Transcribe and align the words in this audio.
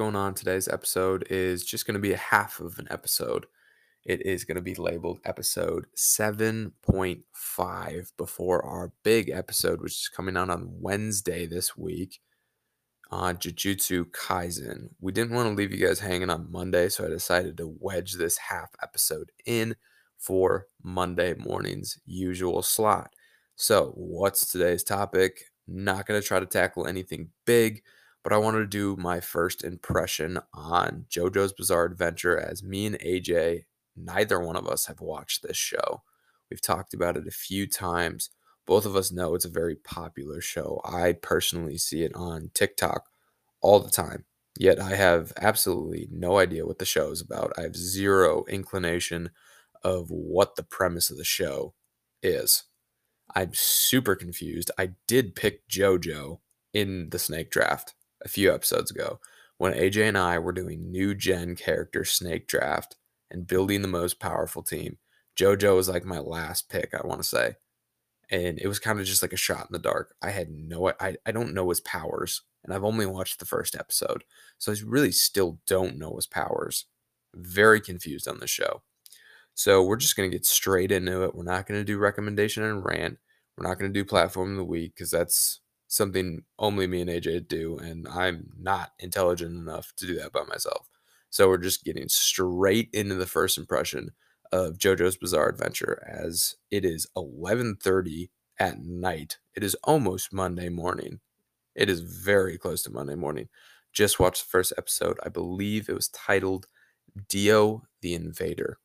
going 0.00 0.16
on? 0.16 0.32
Today's 0.32 0.66
episode 0.66 1.26
is 1.28 1.62
just 1.62 1.86
going 1.86 1.92
to 1.92 2.00
be 2.00 2.14
a 2.14 2.16
half 2.16 2.58
of 2.58 2.78
an 2.78 2.86
episode. 2.88 3.44
It 4.06 4.24
is 4.24 4.44
going 4.44 4.56
to 4.56 4.62
be 4.62 4.74
labeled 4.74 5.20
episode 5.26 5.84
7.5 5.94 8.12
before 8.16 8.64
our 8.64 8.92
big 9.02 9.28
episode, 9.28 9.82
which 9.82 9.92
is 9.92 10.08
coming 10.08 10.38
out 10.38 10.48
on 10.48 10.70
Wednesday 10.80 11.44
this 11.44 11.76
week 11.76 12.20
on 13.10 13.36
Jujutsu 13.36 14.06
Kaisen. 14.06 14.88
We 15.02 15.12
didn't 15.12 15.34
want 15.34 15.50
to 15.50 15.54
leave 15.54 15.70
you 15.70 15.86
guys 15.86 16.00
hanging 16.00 16.30
on 16.30 16.50
Monday, 16.50 16.88
so 16.88 17.04
I 17.04 17.08
decided 17.08 17.58
to 17.58 17.76
wedge 17.78 18.14
this 18.14 18.38
half 18.38 18.70
episode 18.82 19.32
in 19.44 19.76
for 20.16 20.68
Monday 20.82 21.34
morning's 21.34 21.98
usual 22.06 22.62
slot. 22.62 23.12
So, 23.56 23.92
what's 23.96 24.50
today's 24.50 24.82
topic? 24.82 25.42
Not 25.68 26.06
going 26.06 26.18
to 26.18 26.26
try 26.26 26.40
to 26.40 26.46
tackle 26.46 26.86
anything 26.86 27.28
big 27.44 27.82
but 28.22 28.32
I 28.32 28.38
wanted 28.38 28.58
to 28.58 28.66
do 28.66 28.96
my 29.00 29.20
first 29.20 29.64
impression 29.64 30.38
on 30.52 31.06
JoJo's 31.10 31.52
Bizarre 31.52 31.86
Adventure 31.86 32.38
as 32.38 32.62
me 32.62 32.86
and 32.86 32.98
AJ, 32.98 33.64
neither 33.96 34.38
one 34.38 34.56
of 34.56 34.68
us 34.68 34.86
have 34.86 35.00
watched 35.00 35.42
this 35.42 35.56
show. 35.56 36.02
We've 36.50 36.60
talked 36.60 36.92
about 36.94 37.16
it 37.16 37.26
a 37.26 37.32
few 37.32 37.66
times. 37.66 38.30
Both 38.66 38.84
of 38.84 38.94
us 38.94 39.10
know 39.10 39.34
it's 39.34 39.44
a 39.44 39.50
very 39.50 39.76
popular 39.76 40.40
show. 40.40 40.80
I 40.84 41.12
personally 41.12 41.78
see 41.78 42.02
it 42.02 42.14
on 42.14 42.50
TikTok 42.54 43.08
all 43.62 43.80
the 43.80 43.90
time. 43.90 44.24
Yet 44.58 44.78
I 44.80 44.96
have 44.96 45.32
absolutely 45.40 46.08
no 46.10 46.38
idea 46.38 46.66
what 46.66 46.78
the 46.78 46.84
show 46.84 47.10
is 47.10 47.20
about. 47.20 47.52
I 47.56 47.62
have 47.62 47.76
zero 47.76 48.44
inclination 48.48 49.30
of 49.82 50.10
what 50.10 50.56
the 50.56 50.62
premise 50.62 51.10
of 51.10 51.16
the 51.16 51.24
show 51.24 51.74
is. 52.22 52.64
I'm 53.34 53.52
super 53.54 54.16
confused. 54.16 54.70
I 54.76 54.90
did 55.06 55.34
pick 55.34 55.66
JoJo 55.68 56.40
in 56.74 57.08
the 57.10 57.18
snake 57.18 57.50
draft 57.50 57.94
a 58.24 58.28
few 58.28 58.52
episodes 58.52 58.90
ago 58.90 59.20
when 59.58 59.74
AJ 59.74 60.08
and 60.08 60.18
I 60.18 60.38
were 60.38 60.52
doing 60.52 60.90
new 60.90 61.14
gen 61.14 61.54
character 61.54 62.04
snake 62.04 62.46
draft 62.46 62.96
and 63.30 63.46
building 63.46 63.82
the 63.82 63.88
most 63.88 64.18
powerful 64.18 64.62
team. 64.62 64.96
JoJo 65.38 65.76
was 65.76 65.88
like 65.88 66.04
my 66.04 66.18
last 66.18 66.68
pick, 66.68 66.94
I 66.94 67.06
want 67.06 67.22
to 67.22 67.28
say. 67.28 67.56
And 68.30 68.58
it 68.58 68.68
was 68.68 68.78
kind 68.78 69.00
of 69.00 69.06
just 69.06 69.22
like 69.22 69.32
a 69.32 69.36
shot 69.36 69.66
in 69.68 69.72
the 69.72 69.78
dark. 69.78 70.14
I 70.22 70.30
had 70.30 70.50
no 70.50 70.92
I, 71.00 71.16
I 71.26 71.32
don't 71.32 71.52
know 71.52 71.68
his 71.68 71.80
powers. 71.80 72.42
And 72.64 72.72
I've 72.72 72.84
only 72.84 73.06
watched 73.06 73.38
the 73.38 73.46
first 73.46 73.74
episode. 73.74 74.24
So 74.58 74.72
I 74.72 74.76
really 74.84 75.12
still 75.12 75.58
don't 75.66 75.98
know 75.98 76.16
his 76.16 76.26
powers. 76.26 76.86
Very 77.34 77.80
confused 77.80 78.28
on 78.28 78.38
the 78.38 78.46
show. 78.46 78.82
So 79.54 79.82
we're 79.82 79.96
just 79.96 80.16
gonna 80.16 80.28
get 80.28 80.46
straight 80.46 80.90
into 80.92 81.24
it. 81.24 81.34
We're 81.34 81.44
not 81.44 81.66
gonna 81.66 81.84
do 81.84 81.98
recommendation 81.98 82.62
and 82.62 82.84
rant. 82.84 83.18
We're 83.56 83.68
not 83.68 83.78
gonna 83.78 83.92
do 83.92 84.04
platform 84.04 84.52
of 84.52 84.56
the 84.56 84.64
week 84.64 84.94
because 84.94 85.10
that's 85.10 85.60
something 85.90 86.44
only 86.56 86.86
me 86.86 87.00
and 87.00 87.10
AJ 87.10 87.48
do, 87.48 87.76
and 87.76 88.06
I'm 88.06 88.52
not 88.58 88.92
intelligent 89.00 89.56
enough 89.56 89.92
to 89.96 90.06
do 90.06 90.14
that 90.14 90.32
by 90.32 90.44
myself. 90.44 90.88
So 91.30 91.48
we're 91.48 91.58
just 91.58 91.84
getting 91.84 92.08
straight 92.08 92.88
into 92.92 93.16
the 93.16 93.26
first 93.26 93.58
impression 93.58 94.10
of 94.52 94.78
JoJo's 94.78 95.16
Bizarre 95.16 95.48
Adventure 95.48 96.06
as 96.08 96.54
it 96.70 96.84
is 96.84 97.08
11:30 97.16 98.30
at 98.58 98.80
night. 98.80 99.38
It 99.54 99.64
is 99.64 99.74
almost 99.82 100.32
Monday 100.32 100.68
morning. 100.68 101.20
It 101.74 101.90
is 101.90 102.00
very 102.00 102.56
close 102.56 102.82
to 102.84 102.92
Monday 102.92 103.16
morning. 103.16 103.48
Just 103.92 104.20
watched 104.20 104.44
the 104.44 104.50
first 104.50 104.72
episode. 104.78 105.18
I 105.24 105.28
believe 105.28 105.88
it 105.88 105.94
was 105.94 106.08
titled 106.08 106.66
Dio 107.28 107.82
the 108.00 108.14
Invader. 108.14 108.78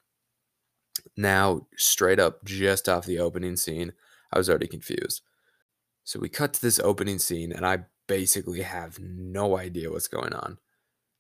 Now, 1.16 1.67
straight 1.78 2.19
up 2.19 2.44
just 2.44 2.90
off 2.90 3.06
the 3.06 3.19
opening 3.19 3.58
scene, 3.58 3.94
I 4.31 4.40
was 4.40 4.50
already 4.50 4.67
confused 4.67 5.22
so 6.06 6.20
we 6.20 6.30
cut 6.30 6.53
to 6.53 6.61
this 6.61 6.80
opening 6.80 7.20
scene, 7.20 7.52
and 7.52 7.66
I 7.66 7.86
basically 8.08 8.61
have 8.61 9.00
no 9.00 9.58
idea 9.58 9.92
what's 9.92 10.08
going 10.08 10.34
on. 10.34 10.59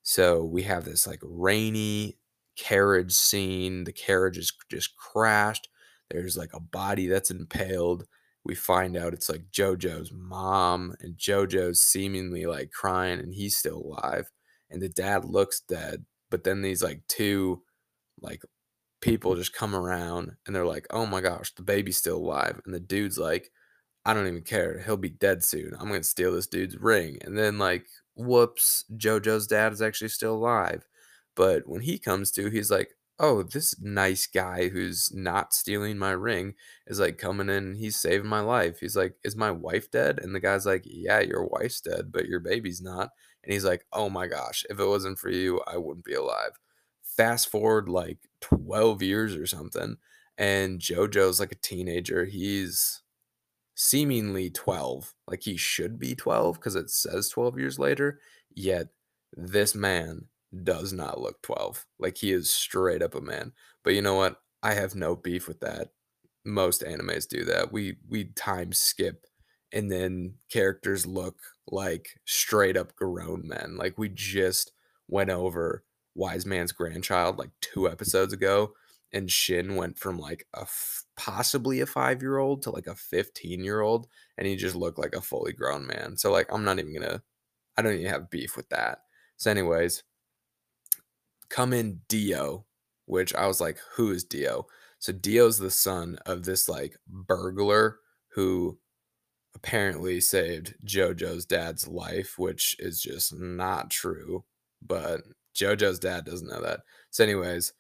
So 0.03 0.43
we 0.45 0.61
have 0.63 0.85
this 0.85 1.07
like 1.07 1.19
rainy 1.23 2.19
carriage 2.55 3.11
scene. 3.13 3.83
The 3.83 3.91
carriage 3.91 4.37
is 4.37 4.53
just 4.69 4.95
crashed. 4.95 5.67
There's 6.11 6.37
like 6.37 6.53
a 6.53 6.59
body 6.59 7.07
that's 7.07 7.31
impaled. 7.31 8.05
We 8.45 8.53
find 8.53 8.95
out 8.95 9.13
it's 9.13 9.27
like 9.27 9.49
JoJo's 9.51 10.11
mom, 10.13 10.95
and 11.01 11.17
JoJo's 11.17 11.81
seemingly 11.81 12.45
like 12.45 12.71
crying, 12.71 13.19
and 13.19 13.33
he's 13.33 13.57
still 13.57 13.77
alive. 13.77 14.31
And 14.69 14.81
the 14.81 14.89
dad 14.89 15.25
looks 15.25 15.59
dead. 15.59 16.05
But 16.29 16.43
then 16.43 16.61
these 16.61 16.83
like 16.83 17.01
two 17.07 17.63
like 18.21 18.43
people 19.01 19.35
just 19.35 19.53
come 19.53 19.75
around 19.75 20.31
and 20.45 20.55
they're 20.55 20.65
like, 20.65 20.87
oh 20.89 21.05
my 21.05 21.21
gosh, 21.21 21.53
the 21.55 21.63
baby's 21.63 21.97
still 21.97 22.17
alive. 22.17 22.61
And 22.65 22.73
the 22.73 22.79
dude's 22.79 23.17
like, 23.17 23.51
I 24.05 24.13
don't 24.13 24.27
even 24.27 24.43
care. 24.43 24.79
He'll 24.79 24.97
be 24.97 25.09
dead 25.09 25.43
soon. 25.43 25.73
I'm 25.79 25.87
gonna 25.87 26.03
steal 26.03 26.31
this 26.33 26.47
dude's 26.47 26.77
ring. 26.77 27.17
And 27.23 27.37
then 27.37 27.57
like, 27.57 27.87
whoops, 28.15 28.85
JoJo's 28.95 29.47
dad 29.47 29.73
is 29.73 29.81
actually 29.81 30.09
still 30.09 30.35
alive. 30.35 30.87
But 31.35 31.67
when 31.67 31.81
he 31.81 31.97
comes 31.97 32.31
to, 32.33 32.49
he's 32.49 32.71
like, 32.71 32.91
oh, 33.19 33.43
this 33.43 33.79
nice 33.81 34.27
guy 34.27 34.69
who's 34.69 35.13
not 35.13 35.53
stealing 35.53 35.97
my 35.97 36.11
ring 36.11 36.53
is 36.87 36.99
like 36.99 37.17
coming 37.17 37.49
in 37.49 37.75
he's 37.75 37.95
saving 37.95 38.27
my 38.27 38.41
life. 38.41 38.79
He's 38.79 38.95
like, 38.95 39.15
is 39.23 39.35
my 39.35 39.51
wife 39.51 39.89
dead? 39.89 40.19
And 40.21 40.35
the 40.35 40.39
guy's 40.39 40.65
like, 40.65 40.83
yeah, 40.85 41.21
your 41.21 41.45
wife's 41.45 41.81
dead, 41.81 42.11
but 42.11 42.27
your 42.27 42.39
baby's 42.39 42.81
not. 42.81 43.09
And 43.43 43.53
he's 43.53 43.65
like, 43.65 43.85
oh 43.93 44.09
my 44.09 44.27
gosh, 44.27 44.65
if 44.69 44.79
it 44.79 44.85
wasn't 44.85 45.19
for 45.19 45.29
you, 45.29 45.61
I 45.67 45.77
wouldn't 45.77 46.05
be 46.05 46.13
alive. 46.13 46.51
Fast 47.03 47.49
forward 47.49 47.87
like 47.87 48.17
12 48.41 49.01
years 49.01 49.35
or 49.35 49.45
something. 49.45 49.97
And 50.37 50.79
JoJo's 50.79 51.39
like 51.39 51.53
a 51.53 51.55
teenager. 51.55 52.25
He's 52.25 53.01
seemingly 53.75 54.49
12, 54.49 55.13
like 55.27 55.43
he 55.43 55.57
should 55.57 55.99
be 55.99 56.15
12 56.15 56.55
because 56.55 56.75
it 56.75 56.89
says 56.89 57.29
12 57.29 57.59
years 57.59 57.77
later, 57.79 58.19
yet 58.53 58.89
this 59.33 59.75
man 59.75 60.25
does 60.63 60.93
not 60.93 61.19
look 61.19 61.41
12. 61.41 61.85
Like 61.99 62.17
he 62.17 62.31
is 62.31 62.49
straight 62.49 63.01
up 63.01 63.15
a 63.15 63.21
man. 63.21 63.53
But 63.83 63.93
you 63.93 64.01
know 64.01 64.15
what? 64.15 64.41
I 64.63 64.73
have 64.73 64.95
no 64.95 65.15
beef 65.15 65.47
with 65.47 65.59
that. 65.59 65.89
Most 66.45 66.81
animes 66.81 67.27
do 67.27 67.43
that. 67.45 67.71
We 67.71 67.97
we 68.07 68.25
time 68.25 68.71
skip 68.71 69.25
and 69.71 69.91
then 69.91 70.35
characters 70.49 71.05
look 71.05 71.37
like 71.67 72.19
straight 72.25 72.77
up 72.77 72.95
grown 72.95 73.47
men. 73.47 73.77
Like 73.77 73.97
we 73.97 74.09
just 74.09 74.71
went 75.07 75.29
over 75.29 75.83
Wise 76.15 76.45
Man's 76.45 76.71
Grandchild 76.71 77.37
like 77.37 77.49
2 77.61 77.89
episodes 77.89 78.31
ago 78.33 78.73
and 79.15 79.31
Shin 79.31 79.77
went 79.77 79.97
from 79.97 80.19
like 80.19 80.45
a 80.53 80.63
f- 80.63 81.05
possibly 81.15 81.79
a 81.79 81.85
five 81.85 82.21
year 82.21 82.37
old 82.37 82.61
to 82.63 82.69
like 82.69 82.85
a 82.85 82.95
15 82.95 83.63
year 83.63 83.79
old, 83.79 84.07
and 84.37 84.45
he 84.45 84.57
just 84.57 84.75
looked 84.75 84.99
like 84.99 85.15
a 85.15 85.21
fully 85.21 85.53
grown 85.53 85.87
man. 85.87 86.17
So, 86.17 86.31
like, 86.31 86.51
I'm 86.51 86.65
not 86.65 86.79
even 86.79 86.93
gonna, 86.93 87.23
I 87.77 87.81
don't 87.81 87.93
even 87.93 88.07
have 88.11 88.29
beef 88.29 88.57
with 88.57 88.67
that. 88.69 88.99
So, 89.37 89.49
anyways, 89.49 90.03
come 91.49 91.71
in 91.71 92.01
Dio, 92.09 92.65
which 93.05 93.33
I 93.33 93.47
was 93.47 93.61
like, 93.61 93.77
who 93.95 94.11
is 94.11 94.25
Dio? 94.25 94.67
So, 94.99 95.13
Dio's 95.13 95.59
the 95.59 95.71
son 95.71 96.19
of 96.25 96.43
this 96.43 96.67
like 96.67 96.97
burglar 97.07 97.99
who 98.33 98.77
apparently 99.55 100.19
saved 100.19 100.75
JoJo's 100.85 101.45
dad's 101.45 101.87
life, 101.87 102.37
which 102.37 102.75
is 102.79 103.01
just 103.01 103.33
not 103.33 103.89
true. 103.89 104.43
But 104.85 105.21
JoJo's 105.55 105.99
dad 105.99 106.25
doesn't 106.25 106.49
know 106.49 106.61
that. 106.61 106.81
So, 107.11 107.23
anyways, 107.23 107.71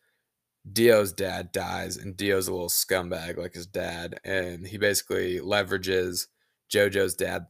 Dio's 0.71 1.13
dad 1.13 1.51
dies, 1.51 1.97
and 1.97 2.17
Dio's 2.17 2.47
a 2.47 2.51
little 2.51 2.69
scumbag 2.69 3.37
like 3.37 3.53
his 3.53 3.67
dad, 3.67 4.19
and 4.23 4.67
he 4.67 4.77
basically 4.77 5.39
leverages 5.39 6.27
JoJo's 6.73 7.15
dad's 7.15 7.45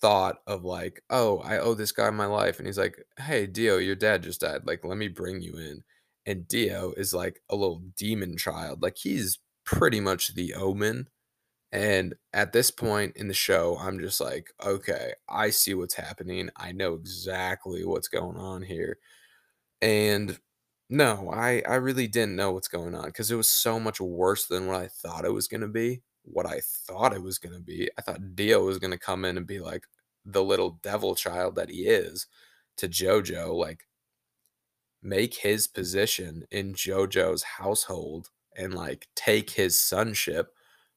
thought 0.00 0.36
of 0.46 0.64
like, 0.64 1.02
oh, 1.10 1.38
I 1.38 1.58
owe 1.58 1.74
this 1.74 1.92
guy 1.92 2.10
my 2.10 2.26
life, 2.26 2.58
and 2.58 2.66
he's 2.66 2.78
like, 2.78 2.98
hey, 3.18 3.46
Dio, 3.46 3.78
your 3.78 3.96
dad 3.96 4.22
just 4.22 4.40
died, 4.42 4.66
like, 4.66 4.84
let 4.84 4.98
me 4.98 5.08
bring 5.08 5.40
you 5.40 5.56
in, 5.56 5.82
and 6.26 6.46
Dio 6.46 6.92
is 6.96 7.14
like 7.14 7.40
a 7.50 7.56
little 7.56 7.82
demon 7.96 8.36
child, 8.36 8.82
like 8.82 8.96
he's 8.98 9.38
pretty 9.64 10.00
much 10.00 10.34
the 10.34 10.54
Omen, 10.54 11.08
and 11.72 12.14
at 12.32 12.52
this 12.52 12.70
point 12.70 13.16
in 13.16 13.28
the 13.28 13.34
show, 13.34 13.78
I'm 13.80 13.98
just 14.00 14.20
like, 14.20 14.52
okay, 14.64 15.14
I 15.28 15.50
see 15.50 15.74
what's 15.74 15.94
happening, 15.94 16.50
I 16.56 16.72
know 16.72 16.94
exactly 16.94 17.84
what's 17.84 18.08
going 18.08 18.36
on 18.36 18.62
here, 18.62 18.98
and 19.82 20.38
no, 20.94 21.30
I 21.32 21.62
I 21.68 21.76
really 21.76 22.06
didn't 22.08 22.36
know 22.36 22.52
what's 22.52 22.68
going 22.68 22.94
on 22.94 23.06
because 23.06 23.30
it 23.30 23.36
was 23.36 23.48
so 23.48 23.78
much 23.80 24.00
worse 24.00 24.46
than 24.46 24.66
what 24.66 24.76
I 24.76 24.88
thought 24.88 25.24
it 25.24 25.32
was 25.34 25.48
gonna 25.48 25.68
be. 25.68 26.02
What 26.24 26.46
I 26.46 26.60
thought 26.62 27.14
it 27.14 27.22
was 27.22 27.38
gonna 27.38 27.60
be, 27.60 27.90
I 27.98 28.02
thought 28.02 28.34
Dio 28.36 28.64
was 28.64 28.78
gonna 28.78 28.98
come 28.98 29.24
in 29.24 29.36
and 29.36 29.46
be 29.46 29.60
like 29.60 29.86
the 30.24 30.42
little 30.44 30.78
devil 30.82 31.14
child 31.14 31.54
that 31.56 31.70
he 31.70 31.86
is 31.86 32.26
to 32.78 32.88
JoJo, 32.88 33.54
like 33.54 33.86
make 35.02 35.34
his 35.34 35.66
position 35.66 36.44
in 36.50 36.74
JoJo's 36.74 37.42
household 37.42 38.30
and 38.56 38.74
like 38.74 39.08
take 39.14 39.50
his 39.50 39.80
sonship 39.80 40.52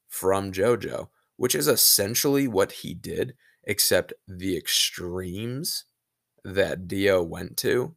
from 0.08 0.52
JoJo, 0.52 1.08
which 1.36 1.54
is 1.54 1.68
essentially 1.68 2.48
what 2.48 2.72
he 2.72 2.94
did, 2.94 3.34
except 3.64 4.12
the 4.26 4.56
extremes 4.56 5.84
that 6.44 6.88
Dio 6.88 7.22
went 7.22 7.56
to 7.58 7.94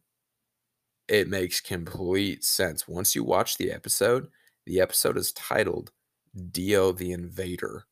it 1.08 1.28
makes 1.28 1.60
complete 1.60 2.44
sense. 2.44 2.88
Once 2.88 3.14
you 3.14 3.24
watch 3.24 3.58
the 3.58 3.70
episode, 3.70 4.28
the 4.66 4.80
episode 4.80 5.16
is 5.16 5.32
titled 5.32 5.90
Dio 6.50 6.92
the 6.92 7.12
Invader. 7.12 7.86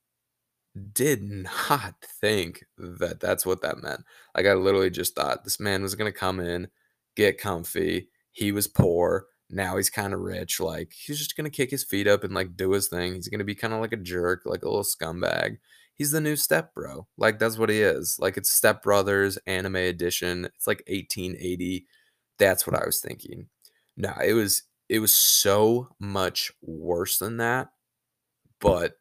Did 0.92 1.22
not 1.22 1.94
think 2.20 2.64
that 2.78 3.20
that's 3.20 3.44
what 3.44 3.62
that 3.62 3.82
meant. 3.82 4.04
Like, 4.36 4.46
I 4.46 4.54
literally 4.54 4.90
just 4.90 5.14
thought 5.14 5.44
this 5.44 5.60
man 5.60 5.82
was 5.82 5.94
going 5.94 6.10
to 6.10 6.18
come 6.18 6.40
in, 6.40 6.68
get 7.16 7.38
comfy. 7.38 8.08
He 8.32 8.52
was 8.52 8.68
poor. 8.68 9.26
Now 9.52 9.76
he's 9.76 9.90
kind 9.90 10.14
of 10.14 10.20
rich. 10.20 10.60
Like 10.60 10.92
he's 10.92 11.18
just 11.18 11.36
gonna 11.36 11.50
kick 11.50 11.70
his 11.70 11.82
feet 11.82 12.06
up 12.06 12.22
and 12.22 12.32
like 12.32 12.56
do 12.56 12.70
his 12.70 12.88
thing. 12.88 13.14
He's 13.14 13.28
gonna 13.28 13.44
be 13.44 13.54
kind 13.54 13.74
of 13.74 13.80
like 13.80 13.92
a 13.92 13.96
jerk, 13.96 14.42
like 14.44 14.62
a 14.62 14.68
little 14.68 14.84
scumbag. 14.84 15.58
He's 15.94 16.12
the 16.12 16.20
new 16.20 16.36
step 16.36 16.72
bro. 16.72 17.08
Like 17.18 17.38
that's 17.38 17.58
what 17.58 17.68
he 17.68 17.80
is. 17.80 18.16
Like 18.20 18.36
it's 18.36 18.50
Step 18.50 18.82
Brothers 18.82 19.38
anime 19.46 19.76
edition. 19.76 20.46
It's 20.56 20.66
like 20.66 20.84
1880. 20.88 21.86
That's 22.40 22.66
what 22.66 22.74
I 22.74 22.84
was 22.84 23.00
thinking. 23.00 23.46
No, 23.96 24.12
it 24.24 24.32
was 24.32 24.64
it 24.88 24.98
was 24.98 25.14
so 25.14 25.90
much 26.00 26.50
worse 26.62 27.18
than 27.18 27.36
that, 27.36 27.68
but 28.60 28.94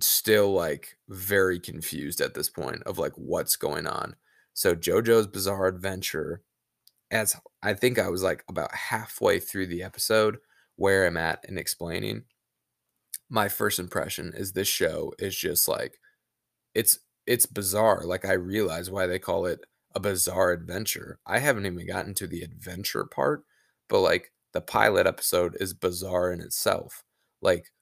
still 0.00 0.52
like 0.52 0.96
very 1.08 1.60
confused 1.60 2.20
at 2.20 2.34
this 2.34 2.50
point 2.50 2.82
of 2.84 2.98
like 2.98 3.12
what's 3.14 3.54
going 3.54 3.86
on. 3.86 4.16
So 4.54 4.74
JoJo's 4.74 5.28
Bizarre 5.28 5.68
Adventure 5.68 6.42
as 7.10 7.36
I 7.62 7.74
think 7.74 7.98
I 7.98 8.08
was 8.08 8.22
like 8.22 8.44
about 8.48 8.74
halfway 8.74 9.38
through 9.38 9.66
the 9.66 9.82
episode 9.82 10.38
where 10.76 11.06
I'm 11.06 11.16
at 11.16 11.44
and 11.46 11.58
explaining, 11.58 12.24
my 13.30 13.48
first 13.48 13.78
impression 13.78 14.32
is 14.34 14.52
this 14.52 14.68
show 14.68 15.12
is 15.18 15.36
just 15.36 15.68
like 15.68 15.98
it's 16.74 16.98
it's 17.26 17.46
bizarre. 17.46 18.02
Like 18.04 18.24
I 18.24 18.32
realize 18.32 18.90
why 18.90 19.06
they 19.06 19.18
call 19.18 19.46
it 19.46 19.60
a 19.96 20.00
bizarre 20.00 20.52
adventure. 20.52 21.18
I 21.26 21.38
haven't 21.38 21.66
even 21.66 21.86
gotten 21.86 22.14
to 22.16 22.26
the 22.26 22.42
adventure 22.42 23.06
part, 23.06 23.44
but 23.88 24.00
like 24.00 24.30
the 24.52 24.60
pilot 24.60 25.06
episode 25.06 25.56
is 25.58 25.72
bizarre 25.74 26.30
in 26.32 26.40
itself. 26.42 27.02
Like 27.42 27.72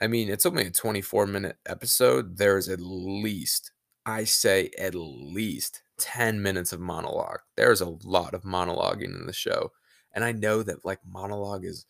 I 0.00 0.06
mean, 0.08 0.30
it's 0.30 0.46
only 0.46 0.66
a 0.66 0.70
24 0.70 1.26
minute 1.26 1.56
episode. 1.66 2.38
There's 2.38 2.68
at 2.68 2.80
least 2.80 3.72
I 4.06 4.24
say 4.24 4.70
at 4.78 4.94
least 4.94 5.82
10 5.98 6.42
minutes 6.42 6.72
of 6.72 6.80
monologue. 6.80 7.40
There's 7.56 7.80
a 7.80 7.96
lot 8.04 8.34
of 8.34 8.42
monologuing 8.44 9.16
in 9.16 9.26
the 9.26 9.32
show. 9.32 9.72
And 10.14 10.24
I 10.24 10.32
know 10.32 10.62
that 10.62 10.84
like 10.84 11.00
monologue 11.04 11.64
is 11.64 11.86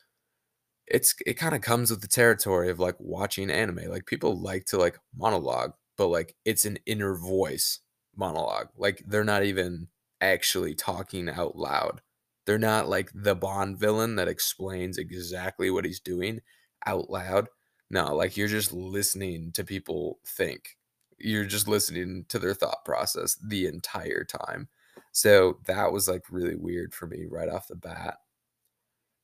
it's 0.87 1.14
it 1.26 1.34
kind 1.34 1.55
of 1.55 1.60
comes 1.60 1.90
with 1.90 2.00
the 2.00 2.08
territory 2.08 2.70
of 2.70 2.81
like 2.81 2.96
watching 2.98 3.50
anime. 3.50 3.90
Like 3.90 4.06
people 4.06 4.40
like 4.40 4.64
to 4.66 4.78
like 4.78 4.98
monologue, 5.16 5.72
but 5.98 6.08
like 6.08 6.34
it's 6.46 6.64
an 6.64 6.78
inner 6.87 7.16
voice 7.16 7.81
monologue. 8.17 8.69
Like 8.76 9.03
they're 9.06 9.25
not 9.25 9.44
even 9.44 9.88
actually 10.20 10.75
talking 10.75 11.29
out 11.29 11.56
loud. 11.56 12.00
They're 12.47 12.59
not 12.59 12.88
like 12.88 13.11
the 13.14 13.35
Bond 13.35 13.79
villain 13.79 14.17
that 14.17 14.29
explains 14.29 14.99
exactly 14.99 15.70
what 15.70 15.85
he's 15.85 16.00
doing 16.00 16.41
out 16.87 17.11
loud. 17.11 17.49
No, 17.91 18.14
like 18.14 18.37
you're 18.37 18.49
just 18.49 18.73
listening 18.73 19.53
to 19.53 19.64
people 19.64 20.19
think 20.26 20.76
you're 21.23 21.44
just 21.44 21.69
listening 21.69 22.25
to 22.29 22.38
their 22.38 22.55
thought 22.55 22.85
process 22.85 23.37
the 23.37 23.67
entire 23.67 24.25
time. 24.25 24.69
So 25.12 25.58
that 25.67 25.93
was 25.93 26.08
like 26.08 26.25
really 26.31 26.56
weird 26.56 26.94
for 26.94 27.06
me 27.06 27.26
right 27.31 27.49
off 27.49 27.69
the 27.69 27.76
bat. 27.76 28.19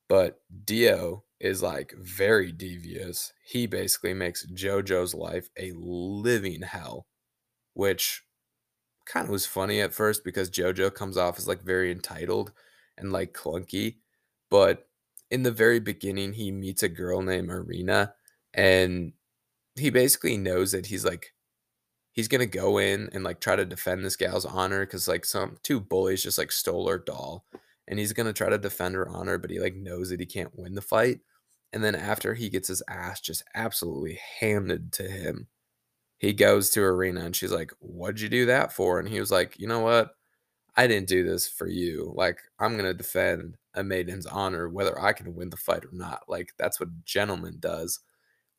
But 0.09 0.41
Dio 0.65 1.25
is 1.41 1.63
like 1.63 1.93
very 1.99 2.53
devious. 2.53 3.33
He 3.45 3.67
basically 3.67 4.15
makes 4.15 4.47
JoJo's 4.47 5.15
life 5.15 5.49
a 5.59 5.73
living 5.75 6.63
hell, 6.63 7.07
which 7.75 8.23
kind 9.09 9.25
of 9.25 9.31
was 9.31 9.47
funny 9.47 9.81
at 9.81 9.95
first 9.95 10.23
because 10.23 10.51
JoJo 10.51 10.95
comes 10.95 11.17
off 11.17 11.39
as 11.39 11.49
like 11.49 11.63
very 11.63 11.91
entitled 11.91 12.53
and 12.97 13.13
like 13.13 13.33
clunky. 13.33 13.97
But 14.51 14.87
in 15.31 15.43
the 15.43 15.51
very 15.51 15.81
beginning, 15.81 16.35
he 16.35 16.53
meets 16.53 16.83
a 16.83 16.89
girl 16.89 17.23
named 17.23 17.51
Erina 17.51 18.13
and 18.55 19.13
he 19.77 19.91
basically 19.91 20.37
knows 20.37 20.73
that 20.73 20.87
he's 20.87 21.05
like 21.05 21.33
he's 22.13 22.29
gonna 22.29 22.47
go 22.47 22.79
in 22.79 23.09
and 23.13 23.23
like 23.25 23.41
try 23.41 23.55
to 23.55 23.65
defend 23.65 24.05
this 24.05 24.17
gal's 24.17 24.45
honor 24.45 24.85
because 24.85 25.07
like 25.07 25.25
some 25.25 25.57
two 25.63 25.81
bullies 25.81 26.23
just 26.23 26.39
like 26.39 26.51
stole 26.51 26.89
her 26.89 26.99
doll 26.99 27.45
and 27.87 27.99
he's 27.99 28.13
gonna 28.13 28.33
try 28.33 28.49
to 28.49 28.59
defend 28.59 28.95
her 28.95 29.09
honor 29.09 29.39
but 29.39 29.51
he 29.51 29.61
like 29.61 29.77
knows 29.77 30.11
that 30.11 30.21
he 30.21 30.27
can't 30.27 30.57
win 30.59 30.75
the 30.75 30.83
fight 30.83 31.21
and 31.73 31.85
then 31.85 31.95
after 31.95 32.35
he 32.35 32.49
gets 32.49 32.69
his 32.69 32.83
ass 32.89 33.21
just 33.21 33.45
absolutely 33.55 34.19
handed 34.41 34.93
to 34.93 35.05
him 35.05 35.47
he 36.19 36.33
goes 36.33 36.71
to 36.71 36.81
Erina 36.81 37.25
and 37.25 37.37
she's 37.37 37.53
like 37.53 37.73
what'd 37.81 38.21
you 38.21 38.29
do 38.29 38.47
that 38.47 38.73
for? 38.73 38.99
And 38.99 39.09
he 39.09 39.21
was 39.21 39.31
like 39.31 39.59
you 39.59 39.67
know 39.69 39.81
what? 39.81 40.11
I 40.77 40.87
didn't 40.87 41.09
do 41.09 41.25
this 41.25 41.49
for 41.49 41.69
you. 41.69 42.13
Like 42.17 42.41
i'm 42.61 42.77
gonna 42.77 42.95
defend 42.95 43.57
a 43.75 43.85
maiden's 43.85 44.27
honor 44.27 44.69
whether 44.69 45.01
i 45.01 45.13
can 45.13 45.35
win 45.35 45.51
the 45.51 45.57
fight 45.57 45.85
or 45.85 45.91
not. 45.93 46.23
Like 46.29 46.53
that's 46.59 46.81
what 46.81 46.91
a 46.91 47.03
gentleman 47.05 47.57
does. 47.61 48.01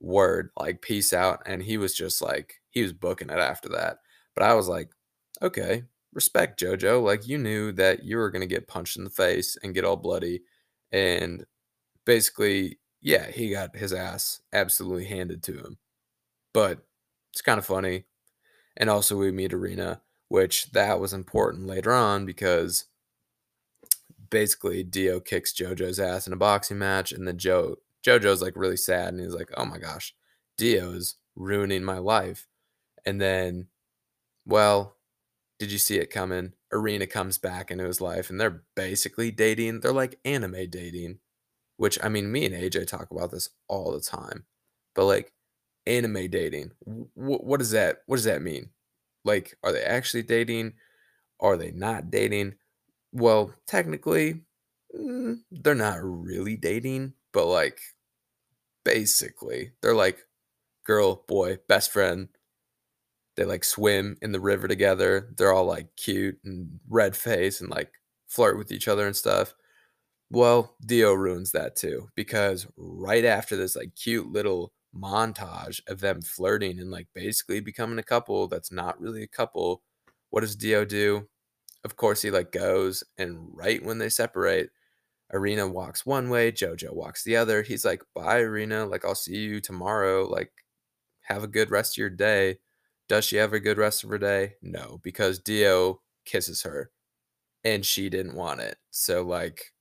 Word 0.01 0.51
like 0.57 0.81
peace 0.81 1.13
out. 1.13 1.41
And 1.45 1.63
he 1.63 1.77
was 1.77 1.93
just 1.95 2.21
like 2.21 2.55
he 2.71 2.81
was 2.83 2.93
booking 2.93 3.29
it 3.29 3.39
after 3.39 3.69
that. 3.69 3.97
But 4.35 4.43
i 4.43 4.53
was 4.53 4.67
like 4.67 4.91
okay 5.41 5.83
respect 6.13 6.59
jojo. 6.59 7.03
Like 7.03 7.27
you 7.27 7.37
knew 7.37 7.71
that 7.73 8.03
you 8.03 8.17
were 8.17 8.31
going 8.31 8.41
to 8.41 8.47
get 8.47 8.67
punched 8.67 8.97
in 8.97 9.03
the 9.03 9.09
face 9.11 9.57
and 9.63 9.75
get 9.75 9.85
all 9.85 9.95
bloody. 9.95 10.41
And 10.91 11.45
basically 12.05 12.79
yeah 13.01 13.29
he 13.31 13.51
got 13.51 13.75
his 13.75 13.93
ass 13.93 14.41
absolutely 14.53 15.05
handed 15.05 15.43
to 15.43 15.53
him. 15.53 15.77
But 16.53 16.79
it's 17.39 17.45
kind 17.45 17.59
of 17.59 17.65
funny 17.65 18.05
and 18.77 18.89
also 18.89 19.17
we 19.17 19.31
meet 19.31 19.51
Erina, 19.51 20.01
which 20.27 20.71
that 20.71 20.99
was 20.99 21.13
important 21.13 21.67
later 21.67 21.93
on 21.93 22.25
because 22.25 22.85
basically 24.29 24.83
dio 24.83 25.19
kicks 25.19 25.53
jojo's 25.53 25.99
ass 25.99 26.27
in 26.27 26.33
a 26.33 26.37
boxing 26.37 26.77
match 26.77 27.11
and 27.11 27.27
then 27.27 27.37
joe 27.37 27.77
JoJo's 28.05 28.41
like 28.41 28.55
really 28.55 28.77
sad 28.77 29.09
and 29.09 29.19
he's 29.19 29.33
like, 29.33 29.49
oh 29.57 29.65
my 29.65 29.77
gosh, 29.77 30.15
Dio 30.57 30.91
is 30.91 31.15
ruining 31.35 31.83
my 31.83 31.97
life. 31.97 32.47
And 33.05 33.19
then, 33.19 33.67
well, 34.45 34.95
did 35.57 35.71
you 35.71 35.77
see 35.77 35.97
it 35.97 36.11
coming? 36.11 36.53
Erina 36.73 37.07
comes 37.07 37.37
back 37.37 37.71
into 37.71 37.85
his 37.85 38.01
life 38.01 38.29
and 38.29 38.39
they're 38.39 38.63
basically 38.75 39.31
dating. 39.31 39.79
They're 39.79 39.91
like 39.91 40.19
anime 40.23 40.69
dating, 40.69 41.19
which 41.77 41.99
I 42.03 42.09
mean, 42.09 42.31
me 42.31 42.45
and 42.45 42.55
AJ 42.55 42.87
talk 42.87 43.11
about 43.11 43.31
this 43.31 43.49
all 43.67 43.91
the 43.91 44.01
time. 44.01 44.45
But 44.95 45.05
like 45.05 45.33
anime 45.89 46.29
dating, 46.29 46.71
w- 46.85 47.09
what 47.17 47.59
does 47.59 47.71
that 47.71 48.03
what 48.07 48.17
does 48.17 48.25
that 48.25 48.41
mean? 48.43 48.71
Like, 49.25 49.57
are 49.63 49.73
they 49.73 49.83
actually 49.83 50.23
dating? 50.23 50.73
Are 51.41 51.57
they 51.57 51.71
not 51.71 52.11
dating? 52.11 52.55
Well, 53.13 53.53
technically, 53.67 54.41
mm, 54.97 55.39
they're 55.51 55.75
not 55.75 55.99
really 56.03 56.57
dating, 56.57 57.13
but 57.33 57.47
like 57.47 57.81
basically 58.83 59.71
they're 59.81 59.95
like 59.95 60.25
girl, 60.85 61.23
boy, 61.27 61.59
best 61.67 61.91
friend. 61.91 62.29
They 63.35 63.45
like 63.45 63.63
swim 63.63 64.17
in 64.21 64.31
the 64.31 64.39
river 64.39 64.67
together. 64.67 65.29
They're 65.37 65.53
all 65.53 65.65
like 65.65 65.95
cute 65.95 66.39
and 66.43 66.79
red 66.89 67.15
face 67.15 67.61
and 67.61 67.69
like 67.69 67.91
flirt 68.27 68.57
with 68.57 68.71
each 68.71 68.87
other 68.87 69.07
and 69.07 69.15
stuff. 69.15 69.53
Well, 70.31 70.75
Dio 70.85 71.13
ruins 71.13 71.51
that 71.53 71.75
too 71.75 72.09
because 72.15 72.67
right 72.77 73.25
after 73.25 73.57
this 73.57 73.75
like 73.75 73.95
cute 73.95 74.31
little 74.31 74.73
montage 74.95 75.81
of 75.87 75.99
them 76.01 76.21
flirting 76.21 76.79
and 76.79 76.91
like 76.91 77.07
basically 77.13 77.59
becoming 77.59 77.99
a 77.99 78.03
couple 78.03 78.47
that's 78.47 78.71
not 78.71 78.99
really 79.01 79.23
a 79.23 79.27
couple, 79.27 79.83
what 80.29 80.41
does 80.41 80.55
Dio 80.55 80.85
do? 80.85 81.27
Of 81.85 81.95
course 81.97 82.21
he 82.23 82.31
like 82.31 82.51
goes 82.51 83.03
and 83.17 83.49
right 83.53 83.83
when 83.83 83.99
they 83.99 84.09
separate, 84.09 84.71
Erina 85.33 85.67
walks 85.71 86.05
one 86.05 86.29
way, 86.29 86.51
Jojo 86.51 86.93
walks 86.93 87.23
the 87.23 87.37
other. 87.37 87.63
He's 87.63 87.85
like, 87.85 88.03
"Bye, 88.15 88.41
Erina. 88.41 88.89
Like, 88.89 89.05
I'll 89.05 89.15
see 89.15 89.37
you 89.37 89.61
tomorrow. 89.61 90.27
Like, 90.27 90.51
have 91.23 91.43
a 91.43 91.47
good 91.47 91.71
rest 91.71 91.93
of 91.95 91.97
your 91.99 92.09
day." 92.09 92.59
Does 93.09 93.25
she 93.25 93.37
have 93.37 93.53
a 93.53 93.59
good 93.59 93.77
rest 93.79 94.03
of 94.03 94.09
her 94.11 94.17
day? 94.19 94.55
No, 94.61 94.99
because 95.03 95.39
Dio 95.39 96.01
kisses 96.25 96.61
her 96.63 96.91
and 97.63 97.85
she 97.85 98.09
didn't 98.09 98.35
want 98.35 98.61
it. 98.61 98.77
So, 98.91 99.23
like, 99.23 99.73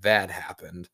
that 0.00 0.30
happened. 0.30 0.90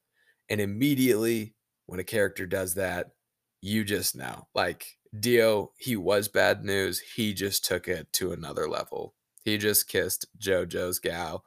And 0.49 0.61
immediately 0.61 1.55
when 1.87 2.01
a 2.01 2.05
character 2.05 2.47
does 2.47 2.75
that, 2.75 3.13
you 3.61 3.85
just 3.85 4.17
know. 4.17 4.47
Like, 4.55 4.87
Dio, 5.19 5.73
he 5.77 5.97
was 5.97 6.29
bad 6.29 6.65
news. 6.65 7.01
He 7.01 7.35
just 7.35 7.65
took 7.65 7.89
it 7.89 8.13
to 8.15 8.33
another 8.33 8.69
level. 8.69 9.15
He 9.45 9.59
just 9.59 9.89
kissed 9.89 10.27
JoJo's 10.39 10.99
gal. 10.99 11.45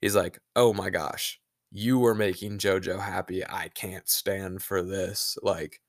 He's 0.00 0.16
like, 0.16 0.38
oh 0.56 0.72
my 0.72 0.90
gosh, 0.90 1.40
you 1.72 1.98
were 1.98 2.14
making 2.14 2.58
JoJo 2.58 3.00
happy. 3.00 3.44
I 3.46 3.68
can't 3.74 4.08
stand 4.08 4.62
for 4.62 4.82
this. 4.82 5.36
Like, 5.42 5.80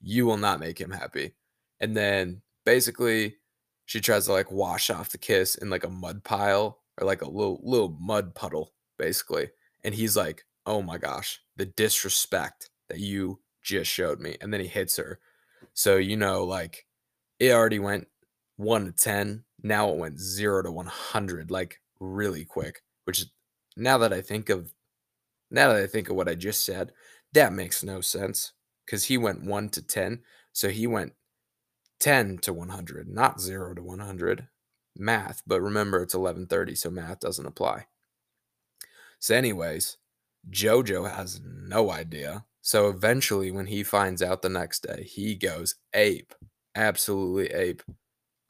you 0.00 0.26
will 0.26 0.36
not 0.36 0.60
make 0.60 0.80
him 0.80 0.90
happy. 0.90 1.34
And 1.80 1.96
then 1.96 2.42
basically, 2.64 3.36
she 3.86 4.00
tries 4.00 4.26
to 4.26 4.32
like 4.32 4.50
wash 4.50 4.90
off 4.90 5.10
the 5.10 5.18
kiss 5.18 5.54
in 5.54 5.70
like 5.70 5.84
a 5.84 5.90
mud 5.90 6.22
pile 6.22 6.80
or 7.00 7.06
like 7.06 7.22
a 7.22 7.28
little 7.28 7.60
little 7.62 7.96
mud 8.00 8.34
puddle, 8.34 8.74
basically. 8.98 9.50
And 9.84 9.94
he's 9.94 10.16
like, 10.16 10.44
"Oh 10.66 10.82
my 10.82 10.98
gosh, 10.98 11.40
the 11.56 11.66
disrespect 11.66 12.70
that 12.88 12.98
you 13.00 13.40
just 13.68 13.90
showed 13.90 14.20
me." 14.20 14.36
And 14.40 14.52
then 14.52 14.60
he 14.60 14.68
hits 14.68 14.96
her. 14.96 15.20
So 15.74 15.96
you 15.96 16.16
know, 16.16 16.44
like 16.44 16.86
it 17.40 17.52
already 17.52 17.78
went 17.78 18.08
one 18.56 18.86
to 18.86 18.92
ten. 18.92 19.44
Now 19.62 19.90
it 19.90 19.98
went 19.98 20.20
zero 20.20 20.62
to 20.62 20.72
one 20.72 20.86
hundred, 20.86 21.50
like 21.50 21.80
really 22.00 22.44
quick. 22.44 22.82
Which 23.04 23.26
now 23.76 23.98
that 23.98 24.12
I 24.12 24.20
think 24.22 24.48
of 24.50 24.72
now 25.50 25.72
that 25.72 25.82
I 25.82 25.86
think 25.86 26.10
of 26.10 26.16
what 26.16 26.28
I 26.28 26.34
just 26.34 26.64
said, 26.64 26.92
that 27.32 27.52
makes 27.52 27.82
no 27.82 28.00
sense 28.00 28.52
because 28.84 29.04
he 29.04 29.18
went 29.18 29.44
1 29.44 29.68
to 29.70 29.82
10. 29.82 30.22
So 30.52 30.68
he 30.70 30.86
went 30.86 31.14
10 32.00 32.38
to 32.38 32.52
100, 32.52 33.08
not 33.08 33.40
0 33.40 33.74
to 33.74 33.82
100. 33.82 34.48
Math, 35.00 35.42
but 35.46 35.60
remember 35.60 36.02
it's 36.02 36.14
11:30, 36.14 36.76
so 36.76 36.90
math 36.90 37.20
doesn't 37.20 37.46
apply. 37.46 37.86
So, 39.20 39.34
anyways, 39.36 39.96
JoJo 40.50 41.14
has 41.14 41.40
no 41.40 41.90
idea. 41.92 42.44
So 42.62 42.88
eventually, 42.88 43.50
when 43.50 43.66
he 43.66 43.82
finds 43.82 44.22
out 44.22 44.42
the 44.42 44.48
next 44.48 44.82
day, 44.82 45.04
he 45.04 45.34
goes 45.36 45.76
ape, 45.94 46.34
absolutely 46.74 47.48
ape 47.52 47.82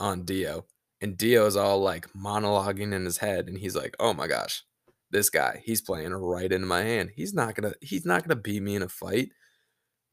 on 0.01 0.25
Dio. 0.25 0.67
And 1.01 1.17
Dio's 1.17 1.57
all 1.57 1.81
like 1.81 2.13
monologuing 2.15 2.93
in 2.95 3.05
his 3.05 3.19
head, 3.19 3.49
and 3.49 3.59
he's 3.59 3.77
like, 3.77 3.97
"Oh 4.01 4.15
my 4.15 4.27
gosh, 4.29 4.65
this 5.11 5.31
guy, 5.31 5.63
he's 5.65 5.81
playing 5.83 6.13
right 6.15 6.53
into 6.53 6.67
my 6.67 6.83
hand. 6.83 7.11
He's 7.17 7.35
not 7.35 7.55
gonna, 7.55 7.75
he's 7.83 8.07
not 8.07 8.27
gonna 8.27 8.41
beat 8.41 8.63
me 8.63 8.77
in 8.77 8.83
a 8.83 8.89
fight." 8.89 9.31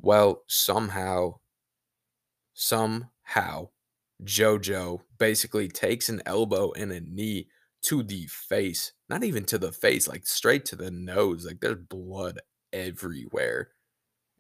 Well, 0.02 0.44
somehow, 0.48 1.40
somehow, 2.54 3.70
JoJo 4.24 5.02
basically 5.20 5.68
takes 5.68 6.10
an 6.10 6.22
elbow 6.26 6.72
and 6.74 6.92
a 6.92 7.02
knee 7.02 7.50
to 7.84 8.02
the 8.04 8.28
face, 8.28 8.94
not 9.10 9.24
even 9.24 9.46
to 9.46 9.58
the 9.58 9.72
face, 9.72 10.08
like 10.08 10.26
straight 10.26 10.66
to 10.66 10.76
the 10.76 10.92
nose. 10.92 11.46
Like 11.46 11.60
there's 11.60 11.78
blood 11.90 12.40
everywhere. 12.74 13.70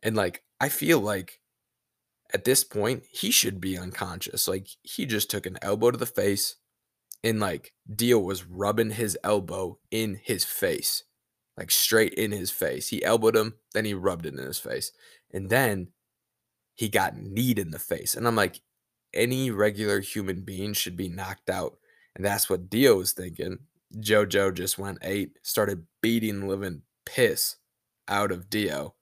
And 0.03 0.15
like 0.15 0.43
I 0.59 0.69
feel 0.69 0.99
like 0.99 1.39
at 2.33 2.43
this 2.43 2.63
point 2.63 3.03
he 3.11 3.31
should 3.31 3.59
be 3.61 3.77
unconscious. 3.77 4.47
Like 4.47 4.67
he 4.81 5.05
just 5.05 5.29
took 5.29 5.45
an 5.45 5.57
elbow 5.61 5.91
to 5.91 5.97
the 5.97 6.05
face 6.05 6.55
and 7.23 7.39
like 7.39 7.73
Dio 7.93 8.19
was 8.19 8.45
rubbing 8.45 8.91
his 8.91 9.17
elbow 9.23 9.79
in 9.89 10.19
his 10.23 10.45
face. 10.45 11.03
Like 11.57 11.71
straight 11.71 12.13
in 12.13 12.31
his 12.31 12.51
face. 12.51 12.89
He 12.89 13.03
elbowed 13.03 13.35
him, 13.35 13.55
then 13.73 13.85
he 13.85 13.93
rubbed 13.93 14.25
it 14.25 14.33
in 14.33 14.45
his 14.45 14.59
face. 14.59 14.91
And 15.33 15.49
then 15.49 15.89
he 16.75 16.89
got 16.89 17.17
kneed 17.17 17.57
in 17.57 17.71
the 17.71 17.79
face. 17.79 18.13
And 18.13 18.27
I'm 18.27 18.35
like, 18.35 18.59
any 19.13 19.49
regular 19.49 20.01
human 20.01 20.41
being 20.41 20.73
should 20.73 20.97
be 20.97 21.07
knocked 21.07 21.49
out. 21.49 21.77
And 22.15 22.23
that's 22.23 22.49
what 22.49 22.69
Dio 22.69 22.97
was 22.97 23.13
thinking. 23.13 23.59
JoJo 23.97 24.53
just 24.53 24.77
went 24.77 24.99
eight, 25.01 25.37
started 25.41 25.85
beating 26.01 26.47
living 26.47 26.81
piss 27.05 27.55
out 28.07 28.31
of 28.31 28.49
Dio. 28.49 28.95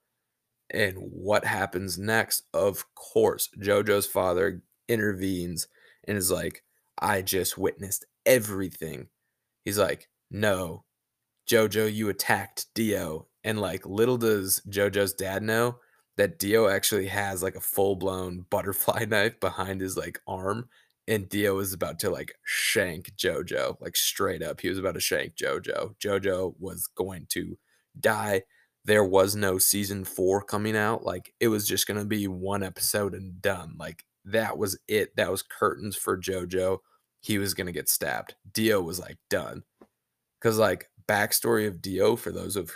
And 0.74 0.96
what 0.98 1.44
happens 1.44 1.98
next? 1.98 2.42
Of 2.52 2.84
course, 2.94 3.48
JoJo's 3.58 4.06
father 4.06 4.62
intervenes 4.88 5.68
and 6.06 6.18
is 6.18 6.30
like, 6.30 6.64
I 6.98 7.22
just 7.22 7.56
witnessed 7.56 8.04
everything. 8.26 9.08
He's 9.64 9.78
like, 9.78 10.08
No, 10.30 10.84
JoJo, 11.48 11.92
you 11.92 12.08
attacked 12.08 12.66
Dio. 12.74 13.28
And 13.44 13.60
like, 13.60 13.86
little 13.86 14.16
does 14.16 14.62
JoJo's 14.68 15.14
dad 15.14 15.42
know 15.42 15.78
that 16.16 16.38
Dio 16.38 16.68
actually 16.68 17.06
has 17.06 17.42
like 17.42 17.56
a 17.56 17.60
full 17.60 17.96
blown 17.96 18.46
butterfly 18.50 19.04
knife 19.08 19.38
behind 19.40 19.80
his 19.80 19.96
like 19.96 20.20
arm. 20.26 20.68
And 21.06 21.28
Dio 21.28 21.56
was 21.56 21.72
about 21.72 21.98
to 22.00 22.10
like 22.10 22.34
shank 22.44 23.14
JoJo, 23.16 23.80
like 23.80 23.96
straight 23.96 24.42
up. 24.42 24.60
He 24.60 24.70
was 24.70 24.78
about 24.78 24.94
to 24.94 25.00
shank 25.00 25.34
JoJo. 25.34 25.96
JoJo 25.98 26.54
was 26.58 26.86
going 26.86 27.26
to 27.30 27.58
die. 28.00 28.42
There 28.84 29.04
was 29.04 29.34
no 29.34 29.58
season 29.58 30.04
four 30.04 30.42
coming 30.42 30.76
out. 30.76 31.04
Like 31.04 31.32
it 31.40 31.48
was 31.48 31.66
just 31.66 31.86
going 31.86 31.98
to 31.98 32.06
be 32.06 32.28
one 32.28 32.62
episode 32.62 33.14
and 33.14 33.40
done. 33.40 33.74
Like 33.78 34.04
that 34.26 34.58
was 34.58 34.78
it. 34.88 35.14
That 35.16 35.30
was 35.30 35.42
curtains 35.42 35.96
for 35.96 36.18
JoJo. 36.18 36.78
He 37.20 37.38
was 37.38 37.54
going 37.54 37.66
to 37.66 37.72
get 37.72 37.88
stabbed. 37.88 38.34
Dio 38.52 38.80
was 38.82 38.98
like 38.98 39.16
done. 39.30 39.62
Cause 40.40 40.58
like 40.58 40.90
backstory 41.08 41.66
of 41.66 41.80
Dio 41.80 42.16
for 42.16 42.30
those 42.30 42.56
of 42.56 42.70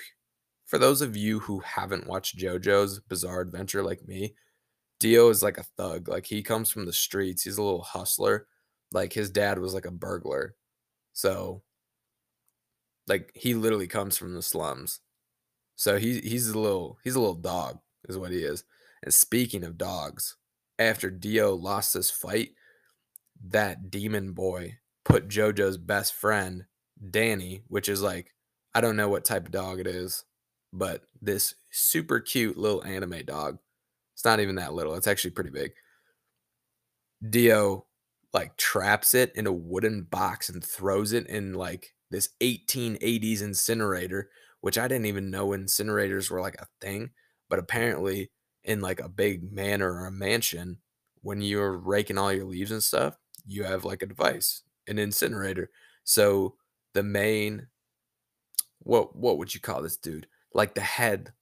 for 0.64 0.78
those 0.78 1.02
of 1.02 1.16
you 1.16 1.40
who 1.40 1.60
haven't 1.60 2.06
watched 2.06 2.38
JoJo's 2.38 3.00
Bizarre 3.00 3.40
Adventure 3.40 3.82
like 3.82 4.06
me, 4.06 4.34
Dio 5.00 5.28
is 5.28 5.42
like 5.42 5.58
a 5.58 5.66
thug. 5.76 6.08
Like 6.08 6.26
he 6.26 6.42
comes 6.42 6.70
from 6.70 6.86
the 6.86 6.92
streets. 6.92 7.42
He's 7.42 7.58
a 7.58 7.62
little 7.62 7.82
hustler. 7.82 8.46
Like 8.92 9.12
his 9.12 9.30
dad 9.30 9.58
was 9.58 9.74
like 9.74 9.86
a 9.86 9.90
burglar. 9.90 10.54
So 11.12 11.62
like 13.06 13.30
he 13.34 13.54
literally 13.54 13.86
comes 13.86 14.16
from 14.16 14.34
the 14.34 14.42
slums. 14.42 15.00
So 15.78 15.96
he 15.98 16.20
he's 16.20 16.48
a 16.48 16.58
little 16.58 16.98
he's 17.02 17.14
a 17.14 17.20
little 17.20 17.34
dog 17.34 17.78
is 18.06 18.18
what 18.18 18.30
he 18.30 18.38
is. 18.38 18.64
And 19.02 19.14
speaking 19.14 19.64
of 19.64 19.78
dogs, 19.78 20.36
after 20.78 21.08
Dio 21.08 21.54
lost 21.54 21.94
this 21.94 22.10
fight, 22.10 22.50
that 23.42 23.90
demon 23.90 24.32
boy 24.32 24.78
put 25.04 25.28
JoJo's 25.28 25.78
best 25.78 26.12
friend, 26.12 26.66
Danny, 27.10 27.62
which 27.68 27.88
is 27.88 28.02
like 28.02 28.34
I 28.74 28.82
don't 28.82 28.96
know 28.96 29.08
what 29.08 29.24
type 29.24 29.46
of 29.46 29.52
dog 29.52 29.80
it 29.80 29.86
is 29.86 30.24
but 30.72 31.02
this 31.20 31.54
super 31.70 32.20
cute 32.20 32.56
little 32.56 32.84
anime 32.84 33.24
dog. 33.24 33.58
It's 34.14 34.24
not 34.24 34.40
even 34.40 34.56
that 34.56 34.74
little. 34.74 34.94
It's 34.94 35.06
actually 35.06 35.30
pretty 35.30 35.50
big. 35.50 35.72
Dio 37.28 37.86
like 38.32 38.56
traps 38.56 39.14
it 39.14 39.32
in 39.34 39.46
a 39.46 39.52
wooden 39.52 40.02
box 40.02 40.48
and 40.48 40.62
throws 40.62 41.12
it 41.12 41.26
in 41.26 41.54
like 41.54 41.94
this 42.10 42.30
1880s 42.40 43.42
incinerator, 43.42 44.28
which 44.60 44.78
I 44.78 44.88
didn't 44.88 45.06
even 45.06 45.30
know 45.30 45.48
incinerators 45.48 46.30
were 46.30 46.40
like 46.40 46.56
a 46.60 46.66
thing, 46.80 47.10
but 47.48 47.58
apparently 47.58 48.30
in 48.64 48.80
like 48.80 49.00
a 49.00 49.08
big 49.08 49.52
manor 49.52 49.92
or 49.92 50.06
a 50.06 50.12
mansion, 50.12 50.78
when 51.22 51.40
you're 51.40 51.76
raking 51.76 52.18
all 52.18 52.32
your 52.32 52.44
leaves 52.44 52.70
and 52.70 52.82
stuff, 52.82 53.16
you 53.46 53.64
have 53.64 53.84
like 53.84 54.02
a 54.02 54.06
device, 54.06 54.62
an 54.86 54.98
incinerator. 54.98 55.70
So 56.04 56.56
the 56.94 57.02
main 57.02 57.68
what 58.80 59.14
what 59.16 59.38
would 59.38 59.54
you 59.54 59.60
call 59.60 59.82
this 59.82 59.96
dude? 59.96 60.26
like 60.54 60.74
the 60.74 60.80
head 60.80 61.32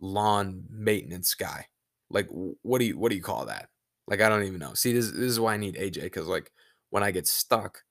lawn 0.00 0.64
maintenance 0.70 1.34
guy. 1.34 1.66
Like 2.10 2.28
what 2.30 2.78
do 2.78 2.84
you 2.84 2.98
what 2.98 3.10
do 3.10 3.16
you 3.16 3.22
call 3.22 3.46
that? 3.46 3.68
Like 4.06 4.20
I 4.20 4.28
don't 4.28 4.44
even 4.44 4.60
know. 4.60 4.74
See, 4.74 4.92
this, 4.92 5.10
this 5.10 5.20
is 5.20 5.40
why 5.40 5.54
I 5.54 5.58
need 5.58 5.76
AJ 5.76 6.02
because 6.02 6.26
like 6.26 6.52
when 6.90 7.02
I 7.02 7.10
get 7.10 7.26
stuck, 7.26 7.82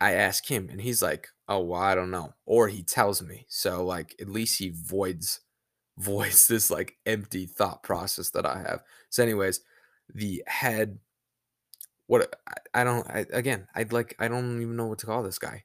I 0.00 0.12
ask 0.12 0.46
him 0.46 0.68
and 0.70 0.80
he's 0.80 1.02
like, 1.02 1.28
"Oh, 1.48 1.60
well, 1.60 1.80
I 1.80 1.94
don't 1.94 2.10
know," 2.10 2.34
or 2.46 2.68
he 2.68 2.82
tells 2.82 3.22
me. 3.22 3.46
So 3.48 3.84
like 3.84 4.14
at 4.20 4.28
least 4.28 4.58
he 4.58 4.70
voids 4.70 5.40
voids 5.98 6.46
this 6.48 6.70
like 6.70 6.96
empty 7.06 7.46
thought 7.46 7.82
process 7.82 8.30
that 8.30 8.46
I 8.46 8.58
have. 8.58 8.82
So, 9.10 9.22
anyways, 9.22 9.60
the 10.14 10.42
head. 10.46 10.98
What 12.06 12.34
I, 12.46 12.80
I 12.80 12.84
don't. 12.84 13.06
I, 13.08 13.26
again, 13.32 13.66
I'd 13.74 13.92
like. 13.92 14.14
I 14.18 14.28
don't 14.28 14.62
even 14.62 14.76
know 14.76 14.86
what 14.86 14.98
to 15.00 15.06
call 15.06 15.22
this 15.22 15.38
guy. 15.38 15.64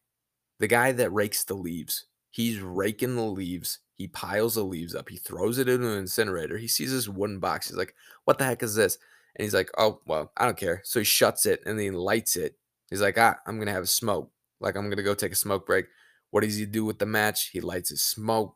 The 0.60 0.68
guy 0.68 0.92
that 0.94 1.14
rakes 1.14 1.44
the 1.44 1.56
leaves. 1.56 2.06
He's 2.32 2.62
raking 2.62 3.16
the 3.16 3.24
leaves 3.24 3.80
he 4.02 4.08
piles 4.08 4.56
the 4.56 4.64
leaves 4.64 4.96
up. 4.96 5.10
He 5.10 5.18
throws 5.18 5.60
it 5.60 5.70
into 5.70 5.88
an 5.88 6.00
incinerator. 6.00 6.58
He 6.58 6.68
sees 6.68 6.92
this 6.92 7.08
wooden 7.08 7.40
box. 7.40 7.68
He's 7.68 7.78
like, 7.78 7.94
"What 8.26 8.40
the 8.40 8.46
heck 8.46 8.64
is 8.64 8.74
this?" 8.76 8.98
And 9.36 9.44
he's 9.44 9.54
like, 9.54 9.70
"Oh, 9.78 10.02
well, 10.08 10.32
I 10.38 10.46
don't 10.46 10.58
care." 10.58 10.82
So 10.84 11.00
he 11.00 11.06
shuts 11.06 11.46
it 11.46 11.62
and 11.66 11.78
then 11.78 11.86
he 11.86 11.92
lights 11.92 12.36
it. 12.36 12.58
He's 12.92 13.02
like, 13.02 13.18
"Ah, 13.18 13.40
I'm 13.48 13.58
gonna 13.58 13.72
have 13.72 13.84
a 13.84 13.88
smoke. 13.88 14.32
Like 14.60 14.76
I'm 14.76 14.90
gonna 14.90 15.02
go 15.02 15.16
take 15.16 15.32
a 15.32 15.36
smoke 15.36 15.66
break." 15.66 15.88
What 16.30 16.44
does 16.44 16.58
he 16.58 16.66
do 16.66 16.86
with 16.86 17.00
the 17.00 17.06
match? 17.08 17.50
He 17.50 17.60
lights 17.60 17.90
his 17.90 18.04
smoke. 18.04 18.56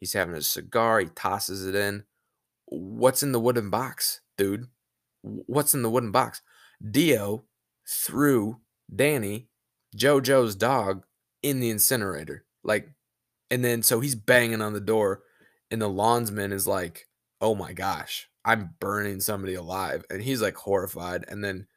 He's 0.00 0.12
having 0.12 0.34
a 0.34 0.42
cigar. 0.42 1.00
He 1.00 1.06
tosses 1.06 1.64
it 1.64 1.74
in. 1.74 2.04
What's 2.66 3.22
in 3.22 3.32
the 3.32 3.40
wooden 3.40 3.70
box, 3.70 4.20
dude? 4.36 4.66
What's 5.22 5.74
in 5.74 5.82
the 5.82 5.90
wooden 5.90 6.10
box? 6.10 6.42
Dio 6.90 7.44
threw 7.88 8.60
Danny, 8.94 9.48
JoJo's 9.96 10.56
dog, 10.56 11.04
in 11.42 11.60
the 11.60 11.70
incinerator. 11.70 12.44
Like 12.64 12.90
and 13.50 13.64
then 13.64 13.82
so 13.82 14.00
he's 14.00 14.14
banging 14.14 14.60
on 14.62 14.72
the 14.72 14.80
door, 14.80 15.22
and 15.70 15.80
the 15.80 15.88
lawnsman 15.88 16.52
is 16.52 16.66
like, 16.66 17.08
"Oh 17.40 17.54
my 17.54 17.72
gosh, 17.72 18.28
I'm 18.44 18.74
burning 18.80 19.20
somebody 19.20 19.54
alive," 19.54 20.04
and 20.10 20.22
he's 20.22 20.42
like 20.42 20.56
horrified. 20.56 21.24
And 21.28 21.44
then 21.44 21.68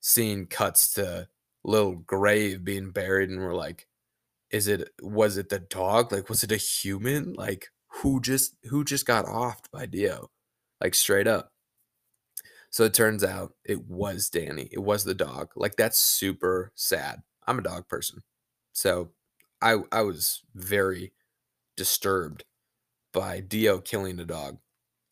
scene 0.00 0.46
cuts 0.46 0.92
to 0.94 1.28
little 1.64 1.96
grave 1.96 2.64
being 2.64 2.90
buried, 2.92 3.30
and 3.30 3.40
we're 3.40 3.54
like, 3.54 3.86
"Is 4.50 4.68
it? 4.68 4.90
Was 5.02 5.36
it 5.38 5.48
the 5.50 5.60
dog? 5.60 6.12
Like, 6.12 6.28
was 6.28 6.44
it 6.44 6.52
a 6.52 6.56
human? 6.56 7.34
Like, 7.34 7.70
who 8.02 8.20
just 8.20 8.56
who 8.66 8.84
just 8.84 9.06
got 9.06 9.26
offed 9.26 9.70
by 9.72 9.86
Dio? 9.86 10.30
Like 10.80 10.94
straight 10.94 11.26
up." 11.28 11.52
So 12.70 12.84
it 12.84 12.94
turns 12.94 13.24
out 13.24 13.54
it 13.64 13.86
was 13.86 14.28
Danny. 14.28 14.68
It 14.72 14.78
was 14.78 15.04
the 15.04 15.14
dog. 15.14 15.50
Like 15.56 15.76
that's 15.76 15.98
super 15.98 16.72
sad. 16.74 17.22
I'm 17.46 17.58
a 17.58 17.62
dog 17.62 17.88
person. 17.88 18.22
So 18.72 19.10
I 19.60 19.78
I 19.92 20.02
was 20.02 20.42
very 20.54 21.12
disturbed 21.76 22.44
by 23.12 23.40
Dio 23.40 23.80
killing 23.80 24.20
a 24.20 24.24
dog. 24.24 24.58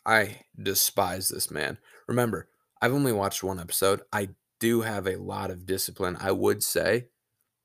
I 0.06 0.42
despise 0.60 1.28
this 1.28 1.50
man. 1.50 1.78
Remember, 2.08 2.48
I've 2.80 2.94
only 2.94 3.12
watched 3.12 3.42
one 3.42 3.60
episode. 3.60 4.02
I 4.12 4.30
do 4.60 4.82
have 4.82 5.06
a 5.06 5.16
lot 5.16 5.50
of 5.50 5.66
discipline, 5.66 6.16
I 6.20 6.32
would 6.32 6.62
say, 6.62 7.08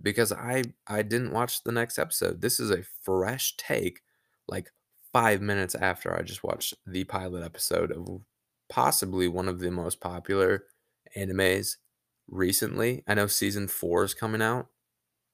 because 0.02 0.32
I 0.32 0.64
I 0.88 1.02
didn't 1.04 1.34
watch 1.34 1.64
the 1.64 1.72
next 1.72 2.00
episode. 2.00 2.42
This 2.42 2.60
is 2.60 2.72
a 2.72 2.84
fresh 3.04 3.56
take 3.58 4.02
like 4.48 4.72
5 5.14 5.42
minutes 5.42 5.76
after 5.76 6.16
I 6.18 6.22
just 6.24 6.44
watched 6.44 6.76
the 6.86 7.04
pilot 7.06 7.44
episode 7.44 7.92
of 7.92 8.22
possibly 8.70 9.28
one 9.28 9.48
of 9.48 9.60
the 9.60 9.72
most 9.72 10.02
popular 10.02 10.66
animes 11.18 11.78
recently. 12.28 13.04
I 13.08 13.16
know 13.16 13.28
season 13.28 13.68
4 13.68 14.04
is 14.06 14.14
coming 14.14 14.42
out 14.42 14.68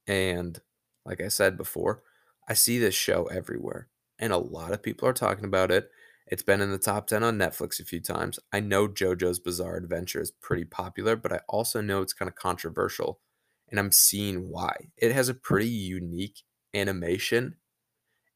and 0.08 0.60
like 1.06 1.22
I 1.22 1.28
said 1.30 1.58
before, 1.58 2.04
I 2.48 2.54
see 2.54 2.78
this 2.80 2.96
show 2.96 3.26
everywhere, 3.26 3.90
and 4.20 4.34
a 4.34 4.38
lot 4.38 4.74
of 4.74 4.84
people 4.84 5.08
are 5.08 5.14
talking 5.14 5.46
about 5.46 5.72
it. 5.72 5.90
It's 6.30 6.44
been 6.44 6.62
in 6.62 6.72
the 6.72 6.78
top 6.78 7.08
10 7.08 7.24
on 7.24 7.38
Netflix 7.38 7.80
a 7.82 7.86
few 7.86 8.00
times. 8.00 8.40
I 8.54 8.62
know 8.62 8.88
JoJo's 8.88 9.40
Bizarre 9.40 9.78
Adventure 9.78 10.22
is 10.22 10.32
pretty 10.32 10.66
popular, 10.66 11.16
but 11.18 11.34
I 11.34 11.42
also 11.50 11.82
know 11.82 12.02
it's 12.02 12.14
kind 12.14 12.30
of 12.30 12.36
controversial, 12.36 13.20
and 13.70 13.80
I'm 13.80 13.92
seeing 13.92 14.50
why. 14.50 14.92
It 14.98 15.12
has 15.14 15.30
a 15.30 15.34
pretty 15.36 15.70
unique 15.70 16.44
animation, 16.74 17.58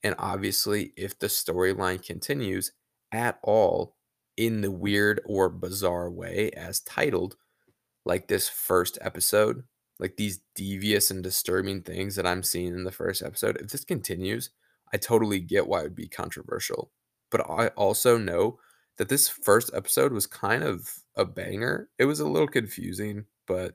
And 0.03 0.15
obviously, 0.17 0.93
if 0.97 1.17
the 1.19 1.27
storyline 1.27 2.05
continues 2.05 2.71
at 3.12 3.39
all 3.43 3.95
in 4.38 4.62
the 4.62 4.71
weird 4.71 5.21
or 5.25 5.50
bizarre 5.50 6.09
way 6.12 6.51
as 6.51 6.79
titled, 6.81 7.38
like 8.05 8.27
this 8.27 8.50
first 8.50 8.97
episode, 9.01 9.63
like 10.00 10.17
these 10.17 10.41
devious 10.55 11.12
and 11.12 11.23
disturbing 11.23 11.83
things 11.83 12.15
that 12.15 12.27
I'm 12.27 12.43
seeing 12.43 12.69
in 12.75 12.83
the 12.85 12.91
first 12.91 13.23
episode, 13.23 13.57
if 13.62 13.69
this 13.71 13.85
continues, 13.85 14.51
I 14.93 14.97
totally 14.97 15.39
get 15.39 15.67
why 15.67 15.81
it 15.81 15.83
would 15.83 15.95
be 15.95 16.07
controversial. 16.09 16.91
But 17.33 17.49
I 17.49 17.69
also 17.69 18.15
know 18.15 18.59
that 18.99 19.09
this 19.09 19.27
first 19.27 19.71
episode 19.73 20.13
was 20.13 20.27
kind 20.27 20.63
of 20.63 20.87
a 21.15 21.25
banger. 21.25 21.89
It 21.97 22.05
was 22.05 22.19
a 22.19 22.27
little 22.27 22.47
confusing, 22.47 23.25
but 23.47 23.73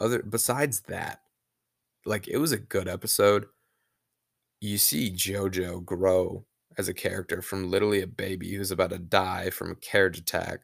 other 0.00 0.20
besides 0.20 0.80
that, 0.88 1.20
like 2.04 2.26
it 2.26 2.38
was 2.38 2.50
a 2.50 2.58
good 2.58 2.88
episode. 2.88 3.46
You 4.60 4.78
see 4.78 5.12
JoJo 5.12 5.84
grow 5.84 6.44
as 6.76 6.88
a 6.88 6.94
character 6.94 7.40
from 7.40 7.70
literally 7.70 8.02
a 8.02 8.08
baby 8.08 8.52
who's 8.52 8.72
about 8.72 8.90
to 8.90 8.98
die 8.98 9.50
from 9.50 9.70
a 9.70 9.76
carriage 9.76 10.18
attack 10.18 10.58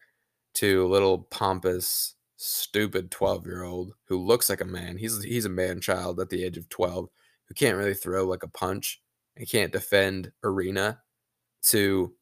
to 0.54 0.85
a 0.85 0.88
little 0.88 1.18
pompous, 1.30 2.16
stupid 2.37 3.12
12-year-old 3.12 3.92
who 4.09 4.18
looks 4.18 4.50
like 4.50 4.61
a 4.61 4.64
man. 4.64 4.97
He's 4.97 5.23
he's 5.23 5.44
a 5.44 5.49
man 5.49 5.80
child 5.80 6.18
at 6.18 6.30
the 6.30 6.42
age 6.42 6.56
of 6.56 6.68
12 6.68 7.09
who 7.47 7.54
can't 7.54 7.76
really 7.76 7.94
throw 7.94 8.25
like 8.26 8.42
a 8.42 8.49
punch 8.49 9.00
and 9.37 9.49
can't 9.49 9.73
defend 9.73 10.32
Erina 10.44 10.99
to 11.62 12.14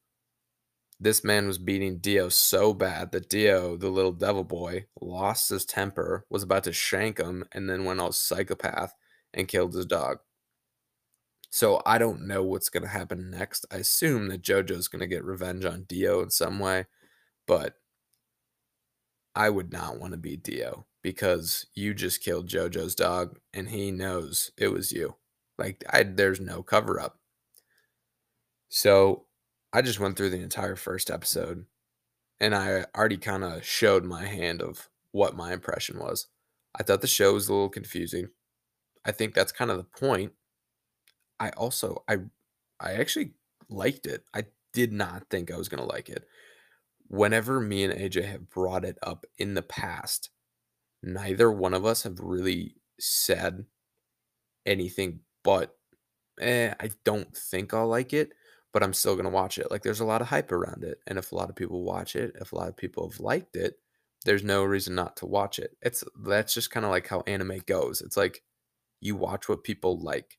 this 0.99 1.23
man 1.23 1.47
was 1.47 1.57
beating 1.57 1.97
Dio 1.97 2.29
so 2.29 2.73
bad 2.73 3.11
that 3.11 3.29
Dio, 3.29 3.75
the 3.75 3.89
little 3.89 4.11
devil 4.11 4.43
boy, 4.43 4.85
lost 4.99 5.49
his 5.49 5.65
temper, 5.65 6.25
was 6.29 6.43
about 6.43 6.63
to 6.65 6.73
shank 6.73 7.17
him, 7.17 7.43
and 7.51 7.69
then 7.69 7.85
went 7.85 7.99
all 7.99 8.11
psychopath 8.11 8.93
and 9.33 9.47
killed 9.47 9.73
his 9.73 9.87
dog. 9.87 10.19
So 11.49 11.81
I 11.85 11.97
don't 11.97 12.27
know 12.27 12.43
what's 12.43 12.69
going 12.69 12.83
to 12.83 12.89
happen 12.89 13.29
next. 13.31 13.65
I 13.71 13.77
assume 13.77 14.27
that 14.29 14.43
JoJo's 14.43 14.87
going 14.87 15.01
to 15.01 15.07
get 15.07 15.25
revenge 15.25 15.65
on 15.65 15.83
Dio 15.83 16.21
in 16.21 16.29
some 16.29 16.59
way, 16.59 16.85
but 17.45 17.75
I 19.35 19.49
would 19.49 19.71
not 19.71 19.99
want 19.99 20.11
to 20.13 20.17
be 20.17 20.37
Dio 20.37 20.85
because 21.01 21.65
you 21.73 21.93
just 21.93 22.23
killed 22.23 22.47
JoJo's 22.47 22.95
dog 22.95 23.39
and 23.53 23.69
he 23.69 23.91
knows 23.91 24.51
it 24.57 24.69
was 24.69 24.91
you. 24.91 25.15
Like 25.57 25.83
I 25.89 26.03
there's 26.03 26.39
no 26.39 26.63
cover 26.63 26.99
up. 26.99 27.19
So 28.69 29.25
I 29.73 29.81
just 29.81 29.99
went 29.99 30.17
through 30.17 30.31
the 30.31 30.41
entire 30.41 30.75
first 30.75 31.09
episode 31.09 31.65
and 32.39 32.55
I 32.55 32.85
already 32.95 33.17
kind 33.17 33.43
of 33.43 33.65
showed 33.65 34.03
my 34.03 34.25
hand 34.25 34.61
of 34.61 34.89
what 35.11 35.35
my 35.35 35.53
impression 35.53 35.99
was. 35.99 36.27
I 36.75 36.83
thought 36.83 37.01
the 37.01 37.07
show 37.07 37.33
was 37.33 37.47
a 37.47 37.53
little 37.53 37.69
confusing. 37.69 38.29
I 39.05 39.11
think 39.11 39.33
that's 39.33 39.51
kind 39.51 39.71
of 39.71 39.77
the 39.77 39.83
point. 39.83 40.33
I 41.39 41.49
also 41.51 42.03
I 42.07 42.17
I 42.79 42.93
actually 42.93 43.33
liked 43.69 44.05
it. 44.05 44.25
I 44.33 44.45
did 44.73 44.91
not 44.91 45.29
think 45.29 45.51
I 45.51 45.57
was 45.57 45.69
going 45.69 45.81
to 45.81 45.89
like 45.89 46.09
it. 46.09 46.25
Whenever 47.07 47.59
me 47.59 47.83
and 47.83 47.93
AJ 47.93 48.25
have 48.25 48.49
brought 48.49 48.85
it 48.85 48.97
up 49.03 49.25
in 49.37 49.53
the 49.53 49.61
past, 49.61 50.29
neither 51.03 51.51
one 51.51 51.73
of 51.73 51.85
us 51.85 52.03
have 52.03 52.19
really 52.19 52.77
said 52.99 53.65
anything 54.65 55.21
but 55.43 55.77
eh, 56.39 56.73
I 56.79 56.91
don't 57.03 57.35
think 57.35 57.73
I'll 57.73 57.87
like 57.87 58.13
it 58.13 58.33
but 58.73 58.83
I'm 58.83 58.93
still 58.93 59.15
gonna 59.15 59.29
watch 59.29 59.57
it. 59.57 59.69
Like 59.71 59.83
there's 59.83 59.99
a 59.99 60.05
lot 60.05 60.21
of 60.21 60.27
hype 60.27 60.51
around 60.51 60.83
it, 60.83 60.99
and 61.07 61.17
if 61.17 61.31
a 61.31 61.35
lot 61.35 61.49
of 61.49 61.55
people 61.55 61.83
watch 61.83 62.15
it, 62.15 62.35
if 62.39 62.51
a 62.51 62.55
lot 62.55 62.69
of 62.69 62.77
people 62.77 63.09
have 63.09 63.19
liked 63.19 63.55
it, 63.55 63.79
there's 64.25 64.43
no 64.43 64.63
reason 64.63 64.95
not 64.95 65.17
to 65.17 65.25
watch 65.25 65.59
it. 65.59 65.77
It's 65.81 66.03
that's 66.23 66.53
just 66.53 66.71
kind 66.71 66.85
of 66.85 66.91
like 66.91 67.07
how 67.07 67.23
anime 67.27 67.59
goes. 67.65 68.01
It's 68.01 68.17
like 68.17 68.43
you 68.99 69.15
watch 69.15 69.49
what 69.49 69.63
people 69.63 69.99
like. 69.99 70.37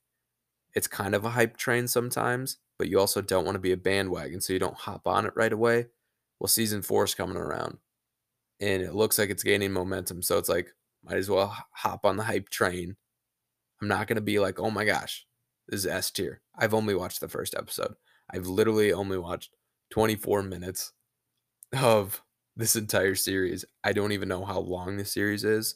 It's 0.73 0.87
kind 0.87 1.13
of 1.13 1.25
a 1.25 1.29
hype 1.31 1.57
train 1.57 1.87
sometimes, 1.87 2.57
but 2.79 2.87
you 2.89 2.99
also 2.99 3.21
don't 3.21 3.45
want 3.45 3.55
to 3.55 3.59
be 3.59 3.73
a 3.73 3.77
bandwagon, 3.77 4.41
so 4.41 4.53
you 4.53 4.59
don't 4.59 4.77
hop 4.77 5.07
on 5.07 5.25
it 5.25 5.33
right 5.35 5.53
away. 5.53 5.87
Well, 6.39 6.47
season 6.47 6.81
four 6.81 7.03
is 7.03 7.15
coming 7.15 7.37
around, 7.37 7.77
and 8.59 8.81
it 8.81 8.95
looks 8.95 9.19
like 9.19 9.29
it's 9.29 9.43
gaining 9.43 9.71
momentum. 9.71 10.21
So 10.23 10.37
it's 10.37 10.49
like 10.49 10.73
might 11.03 11.17
as 11.17 11.29
well 11.29 11.55
hop 11.71 12.05
on 12.05 12.17
the 12.17 12.23
hype 12.23 12.49
train. 12.49 12.95
I'm 13.81 13.87
not 13.87 14.07
gonna 14.07 14.21
be 14.21 14.39
like, 14.39 14.59
oh 14.59 14.71
my 14.71 14.85
gosh, 14.85 15.25
this 15.67 15.81
is 15.81 15.87
S 15.87 16.09
tier. 16.11 16.41
I've 16.57 16.73
only 16.73 16.95
watched 16.95 17.19
the 17.19 17.27
first 17.27 17.53
episode. 17.55 17.95
I've 18.31 18.47
literally 18.47 18.93
only 18.93 19.17
watched 19.17 19.51
24 19.91 20.43
minutes 20.43 20.91
of 21.79 22.21
this 22.55 22.75
entire 22.75 23.15
series. 23.15 23.65
I 23.83 23.93
don't 23.93 24.11
even 24.11 24.29
know 24.29 24.45
how 24.45 24.59
long 24.59 24.97
the 24.97 25.05
series 25.05 25.43
is. 25.43 25.75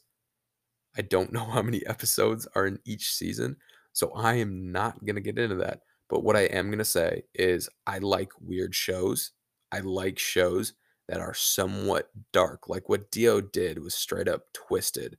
I 0.97 1.01
don't 1.01 1.31
know 1.33 1.45
how 1.45 1.62
many 1.62 1.86
episodes 1.86 2.47
are 2.55 2.65
in 2.65 2.79
each 2.86 3.12
season. 3.12 3.57
So 3.93 4.12
I 4.15 4.36
am 4.36 4.71
not 4.71 5.03
going 5.05 5.15
to 5.15 5.21
get 5.21 5.39
into 5.39 5.55
that. 5.55 5.81
But 6.10 6.23
what 6.23 6.36
I 6.38 6.43
am 6.43 6.67
going 6.67 6.77
to 6.77 6.86
say 6.86 7.23
is 7.33 7.69
I 7.86 7.97
like 7.97 8.31
weird 8.39 8.73
shows. 8.73 9.31
I 9.71 9.79
like 9.79 10.19
shows 10.19 10.73
that 11.07 11.19
are 11.19 11.33
somewhat 11.33 12.10
dark. 12.31 12.69
Like 12.69 12.89
what 12.89 13.12
Dio 13.12 13.41
did 13.41 13.79
was 13.79 13.95
straight 13.95 14.27
up 14.27 14.43
twisted. 14.53 15.17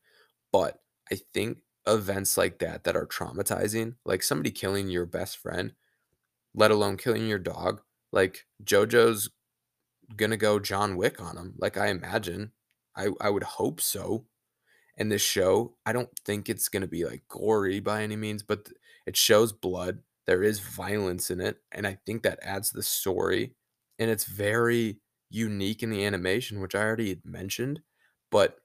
But 0.52 0.78
I 1.10 1.18
think 1.34 1.58
events 1.86 2.36
like 2.36 2.58
that 2.60 2.84
that 2.84 2.96
are 2.96 3.06
traumatizing, 3.06 3.96
like 4.04 4.22
somebody 4.22 4.50
killing 4.50 4.88
your 4.88 5.06
best 5.06 5.38
friend, 5.38 5.72
let 6.54 6.70
alone 6.70 6.96
killing 6.96 7.26
your 7.26 7.38
dog. 7.38 7.82
Like 8.12 8.46
JoJo's 8.64 9.30
gonna 10.16 10.36
go 10.36 10.58
John 10.58 10.96
Wick 10.96 11.20
on 11.20 11.36
him. 11.36 11.54
Like 11.58 11.76
I 11.76 11.88
imagine. 11.88 12.52
I 12.96 13.10
I 13.20 13.30
would 13.30 13.44
hope 13.44 13.80
so. 13.80 14.26
And 14.96 15.12
this 15.12 15.22
show, 15.22 15.76
I 15.86 15.92
don't 15.92 16.10
think 16.24 16.48
it's 16.48 16.68
gonna 16.68 16.88
be 16.88 17.04
like 17.04 17.24
gory 17.28 17.80
by 17.80 18.02
any 18.02 18.16
means, 18.16 18.42
but 18.42 18.68
it 19.06 19.16
shows 19.16 19.52
blood. 19.52 20.00
There 20.26 20.42
is 20.42 20.60
violence 20.60 21.30
in 21.30 21.40
it, 21.40 21.58
and 21.72 21.86
I 21.86 21.98
think 22.06 22.22
that 22.22 22.40
adds 22.42 22.70
the 22.70 22.82
story. 22.82 23.54
And 23.98 24.10
it's 24.10 24.24
very 24.24 25.00
unique 25.30 25.82
in 25.82 25.90
the 25.90 26.04
animation, 26.04 26.60
which 26.60 26.74
I 26.74 26.82
already 26.82 27.20
mentioned. 27.24 27.80
But 28.30 28.58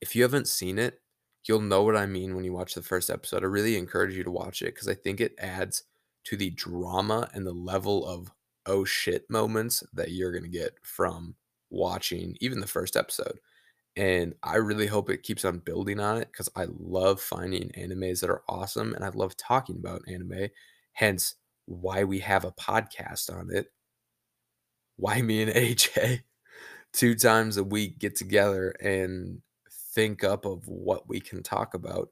if 0.00 0.16
you 0.16 0.22
haven't 0.22 0.48
seen 0.48 0.78
it, 0.78 1.00
you'll 1.46 1.60
know 1.60 1.82
what 1.82 1.96
I 1.96 2.06
mean 2.06 2.34
when 2.34 2.44
you 2.44 2.52
watch 2.52 2.74
the 2.74 2.82
first 2.82 3.10
episode. 3.10 3.42
I 3.42 3.46
really 3.46 3.76
encourage 3.76 4.16
you 4.16 4.24
to 4.24 4.30
watch 4.30 4.62
it 4.62 4.74
because 4.74 4.88
I 4.88 4.94
think 4.94 5.20
it 5.20 5.34
adds 5.38 5.84
to 6.24 6.36
the 6.36 6.50
drama 6.50 7.28
and 7.34 7.46
the 7.46 7.52
level 7.52 8.06
of 8.06 8.30
oh 8.66 8.84
shit 8.84 9.28
moments 9.28 9.82
that 9.92 10.12
you're 10.12 10.32
going 10.32 10.44
to 10.44 10.48
get 10.48 10.74
from 10.82 11.34
watching 11.70 12.36
even 12.40 12.60
the 12.60 12.66
first 12.66 12.96
episode. 12.96 13.38
And 13.96 14.34
I 14.42 14.56
really 14.56 14.86
hope 14.86 15.10
it 15.10 15.22
keeps 15.22 15.44
on 15.44 15.58
building 15.58 16.00
on 16.00 16.18
it 16.18 16.28
because 16.32 16.48
I 16.56 16.66
love 16.68 17.20
finding 17.20 17.70
animes 17.78 18.20
that 18.20 18.30
are 18.30 18.42
awesome 18.48 18.94
and 18.94 19.04
I 19.04 19.08
love 19.08 19.36
talking 19.36 19.76
about 19.76 20.02
anime. 20.08 20.48
Hence, 20.92 21.34
why 21.66 22.04
we 22.04 22.20
have 22.20 22.44
a 22.44 22.52
podcast 22.52 23.30
on 23.34 23.50
it. 23.54 23.66
Why 24.96 25.20
me 25.20 25.42
and 25.42 25.52
AJ 25.54 26.22
two 26.92 27.14
times 27.14 27.56
a 27.56 27.64
week 27.64 27.98
get 27.98 28.16
together 28.16 28.70
and 28.80 29.40
think 29.94 30.24
up 30.24 30.44
of 30.44 30.66
what 30.68 31.08
we 31.08 31.20
can 31.20 31.42
talk 31.42 31.74
about. 31.74 32.10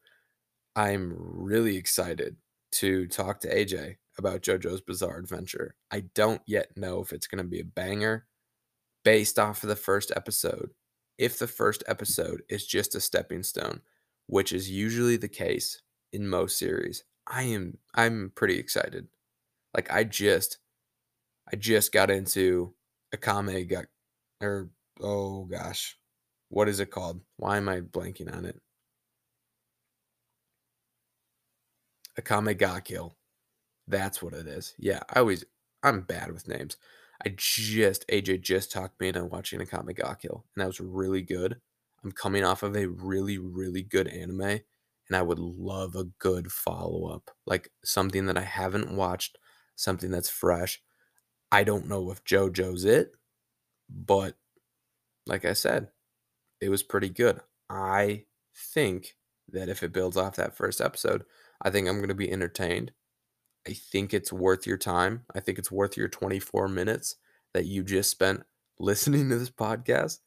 I'm 0.76 1.14
really 1.16 1.76
excited 1.76 2.36
to 2.72 3.06
talk 3.06 3.40
to 3.40 3.54
AJ 3.54 3.96
about 4.18 4.42
JoJo's 4.42 4.80
Bizarre 4.80 5.18
Adventure. 5.18 5.74
I 5.90 6.04
don't 6.14 6.42
yet 6.46 6.76
know 6.76 7.00
if 7.00 7.12
it's 7.12 7.26
going 7.26 7.42
to 7.42 7.48
be 7.48 7.60
a 7.60 7.64
banger 7.64 8.26
based 9.04 9.38
off 9.38 9.62
of 9.62 9.68
the 9.68 9.76
first 9.76 10.12
episode. 10.14 10.70
If 11.18 11.38
the 11.38 11.46
first 11.46 11.82
episode 11.86 12.42
is 12.48 12.66
just 12.66 12.94
a 12.94 13.00
stepping 13.00 13.42
stone, 13.42 13.80
which 14.26 14.52
is 14.52 14.70
usually 14.70 15.16
the 15.16 15.28
case 15.28 15.82
in 16.12 16.28
most 16.28 16.58
series, 16.58 17.04
I 17.26 17.42
am 17.42 17.78
I'm 17.94 18.32
pretty 18.34 18.58
excited. 18.58 19.08
Like 19.74 19.92
I 19.92 20.04
just 20.04 20.58
I 21.52 21.56
just 21.56 21.92
got 21.92 22.10
into 22.10 22.74
Akame 23.14 23.68
got 23.68 23.86
or 24.40 24.70
oh 25.00 25.44
gosh. 25.44 25.96
What 26.48 26.68
is 26.68 26.80
it 26.80 26.90
called? 26.90 27.20
Why 27.36 27.58
am 27.58 27.68
I 27.68 27.80
blanking 27.80 28.34
on 28.34 28.44
it? 28.44 28.60
Akame 32.18 32.56
ga 32.56 32.80
Kill. 32.80 33.16
That's 33.86 34.22
what 34.22 34.34
it 34.34 34.46
is. 34.46 34.74
Yeah, 34.78 35.00
I 35.10 35.20
always 35.20 35.44
I'm 35.82 36.02
bad 36.02 36.32
with 36.32 36.48
names. 36.48 36.76
I 37.24 37.34
just 37.36 38.06
AJ 38.08 38.42
just 38.42 38.72
talked 38.72 39.00
me 39.00 39.08
into 39.08 39.24
watching 39.24 39.60
Akame 39.60 39.96
ga 39.96 40.14
Kill, 40.14 40.44
and 40.54 40.62
that 40.62 40.66
was 40.68 40.80
really 40.80 41.22
good. 41.22 41.60
I'm 42.02 42.12
coming 42.12 42.44
off 42.44 42.62
of 42.62 42.76
a 42.76 42.86
really 42.86 43.38
really 43.38 43.82
good 43.82 44.08
anime, 44.08 44.40
and 44.40 45.16
I 45.16 45.22
would 45.22 45.38
love 45.38 45.96
a 45.96 46.04
good 46.18 46.50
follow 46.52 47.06
up, 47.06 47.30
like 47.46 47.70
something 47.84 48.26
that 48.26 48.38
I 48.38 48.42
haven't 48.42 48.94
watched, 48.94 49.38
something 49.76 50.10
that's 50.10 50.30
fresh. 50.30 50.82
I 51.52 51.64
don't 51.64 51.88
know 51.88 52.10
if 52.10 52.24
JoJo's 52.24 52.84
it, 52.84 53.12
but 53.88 54.36
like 55.26 55.44
I 55.44 55.52
said, 55.52 55.88
it 56.60 56.68
was 56.68 56.82
pretty 56.82 57.08
good. 57.08 57.40
I 57.68 58.24
think 58.54 59.16
that 59.48 59.68
if 59.68 59.82
it 59.82 59.92
builds 59.92 60.16
off 60.16 60.36
that 60.36 60.56
first 60.56 60.80
episode, 60.80 61.24
I 61.62 61.70
think 61.70 61.88
I'm 61.88 61.96
going 61.96 62.08
to 62.08 62.14
be 62.14 62.30
entertained. 62.30 62.92
I 63.68 63.72
think 63.72 64.14
it's 64.14 64.32
worth 64.32 64.66
your 64.66 64.78
time. 64.78 65.24
I 65.34 65.40
think 65.40 65.58
it's 65.58 65.70
worth 65.70 65.96
your 65.96 66.08
24 66.08 66.68
minutes 66.68 67.16
that 67.52 67.66
you 67.66 67.82
just 67.82 68.10
spent 68.10 68.44
listening 68.78 69.28
to 69.28 69.38
this 69.38 69.50
podcast 69.50 70.18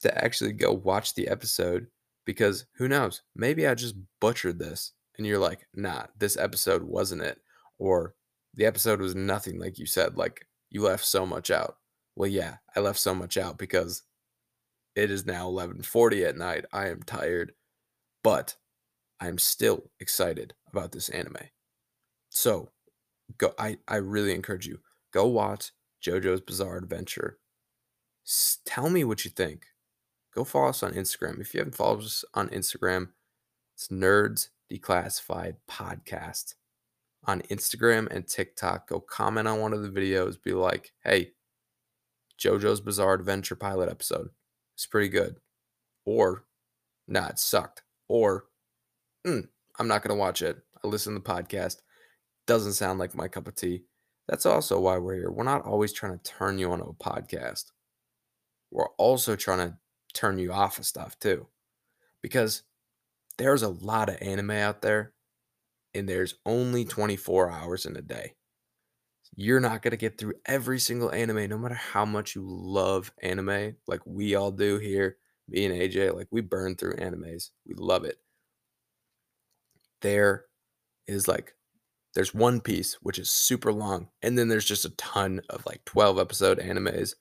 to 0.00 0.24
actually 0.24 0.52
go 0.52 0.72
watch 0.72 1.14
the 1.14 1.28
episode 1.28 1.88
because 2.24 2.66
who 2.74 2.86
knows? 2.88 3.22
Maybe 3.34 3.66
I 3.66 3.74
just 3.74 3.96
butchered 4.20 4.58
this 4.58 4.92
and 5.16 5.26
you're 5.26 5.38
like, 5.38 5.66
nah, 5.74 6.04
this 6.16 6.36
episode 6.36 6.82
wasn't 6.84 7.22
it. 7.22 7.40
Or 7.78 8.14
The 8.54 8.66
episode 8.66 9.00
was 9.00 9.14
nothing 9.14 9.58
like 9.58 9.78
you 9.78 9.86
said, 9.86 10.16
like 10.16 10.46
you 10.70 10.82
left 10.82 11.04
so 11.04 11.26
much 11.26 11.50
out. 11.50 11.78
Well, 12.16 12.28
yeah, 12.28 12.56
I 12.74 12.80
left 12.80 12.98
so 12.98 13.14
much 13.14 13.36
out 13.36 13.58
because 13.58 14.02
it 14.94 15.10
is 15.10 15.24
now 15.26 15.48
11:40 15.48 16.24
at 16.26 16.36
night. 16.36 16.64
I 16.72 16.88
am 16.88 17.02
tired, 17.02 17.52
but 18.24 18.56
I'm 19.20 19.38
still 19.38 19.90
excited 20.00 20.54
about 20.70 20.92
this 20.92 21.08
anime. 21.08 21.36
So, 22.30 22.70
go 23.36 23.52
I 23.58 23.78
I 23.86 23.96
really 23.96 24.34
encourage 24.34 24.66
you 24.66 24.80
go 25.12 25.26
watch 25.26 25.72
JoJo's 26.04 26.40
Bizarre 26.40 26.78
Adventure. 26.78 27.38
S- 28.26 28.58
tell 28.64 28.90
me 28.90 29.04
what 29.04 29.24
you 29.24 29.30
think. 29.30 29.66
Go 30.34 30.44
follow 30.44 30.68
us 30.68 30.82
on 30.82 30.92
Instagram. 30.92 31.40
If 31.40 31.54
you 31.54 31.60
haven't 31.60 31.74
followed 31.74 32.04
us 32.04 32.24
on 32.34 32.48
Instagram, 32.50 33.08
it's 33.74 33.88
Nerds 33.88 34.48
Declassified 34.70 35.56
Podcast. 35.70 36.54
On 37.24 37.42
Instagram 37.42 38.08
and 38.14 38.26
TikTok, 38.26 38.88
go 38.88 39.00
comment 39.00 39.48
on 39.48 39.60
one 39.60 39.72
of 39.72 39.82
the 39.82 39.88
videos. 39.88 40.40
Be 40.40 40.52
like, 40.52 40.92
hey, 41.02 41.32
JoJo's 42.38 42.80
Bizarre 42.80 43.14
Adventure 43.14 43.56
pilot 43.56 43.88
episode. 43.88 44.28
It's 44.74 44.86
pretty 44.86 45.08
good. 45.08 45.36
Or, 46.04 46.44
nah, 47.08 47.28
it 47.28 47.38
sucked. 47.38 47.82
Or, 48.08 48.44
mm, 49.26 49.48
I'm 49.78 49.88
not 49.88 50.02
going 50.02 50.16
to 50.16 50.20
watch 50.20 50.42
it. 50.42 50.58
I 50.82 50.86
listen 50.86 51.14
to 51.14 51.20
the 51.20 51.24
podcast. 51.24 51.76
Doesn't 52.46 52.72
sound 52.72 52.98
like 52.98 53.14
my 53.14 53.28
cup 53.28 53.46
of 53.46 53.54
tea. 53.54 53.84
That's 54.28 54.46
also 54.46 54.80
why 54.80 54.98
we're 54.98 55.14
here. 55.14 55.30
We're 55.30 55.44
not 55.44 55.64
always 55.64 55.92
trying 55.92 56.18
to 56.18 56.22
turn 56.22 56.58
you 56.58 56.70
onto 56.70 56.84
a 56.84 56.94
podcast. 56.94 57.64
We're 58.70 58.88
also 58.98 59.36
trying 59.36 59.70
to 59.70 59.76
turn 60.14 60.38
you 60.38 60.52
off 60.52 60.78
of 60.78 60.86
stuff 60.86 61.18
too. 61.18 61.46
Because 62.22 62.62
there's 63.38 63.62
a 63.62 63.68
lot 63.68 64.08
of 64.08 64.18
anime 64.20 64.50
out 64.50 64.82
there 64.82 65.12
and 65.94 66.08
there's 66.08 66.34
only 66.44 66.84
24 66.84 67.50
hours 67.50 67.86
in 67.86 67.96
a 67.96 68.02
day. 68.02 68.34
You're 69.36 69.60
not 69.60 69.82
going 69.82 69.92
to 69.92 69.96
get 69.96 70.18
through 70.18 70.34
every 70.46 70.80
single 70.80 71.12
anime, 71.12 71.48
no 71.48 71.58
matter 71.58 71.74
how 71.74 72.04
much 72.04 72.34
you 72.34 72.42
love 72.44 73.12
anime, 73.22 73.76
like 73.86 74.00
we 74.04 74.34
all 74.34 74.50
do 74.50 74.78
here. 74.78 75.16
Me 75.48 75.64
and 75.64 75.74
AJ, 75.74 76.14
like 76.14 76.28
we 76.30 76.40
burn 76.40 76.74
through 76.74 76.96
animes. 76.96 77.50
We 77.64 77.74
love 77.76 78.04
it. 78.04 78.18
There 80.02 80.44
is 81.06 81.28
like, 81.28 81.54
there's 82.14 82.34
One 82.34 82.60
Piece, 82.60 82.94
which 83.02 83.18
is 83.18 83.30
super 83.30 83.72
long. 83.72 84.08
And 84.22 84.38
then 84.38 84.48
there's 84.48 84.64
just 84.64 84.84
a 84.84 84.90
ton 84.96 85.40
of 85.50 85.64
like 85.66 85.84
12 85.84 86.18
episode 86.18 86.58
animes. 86.58 87.14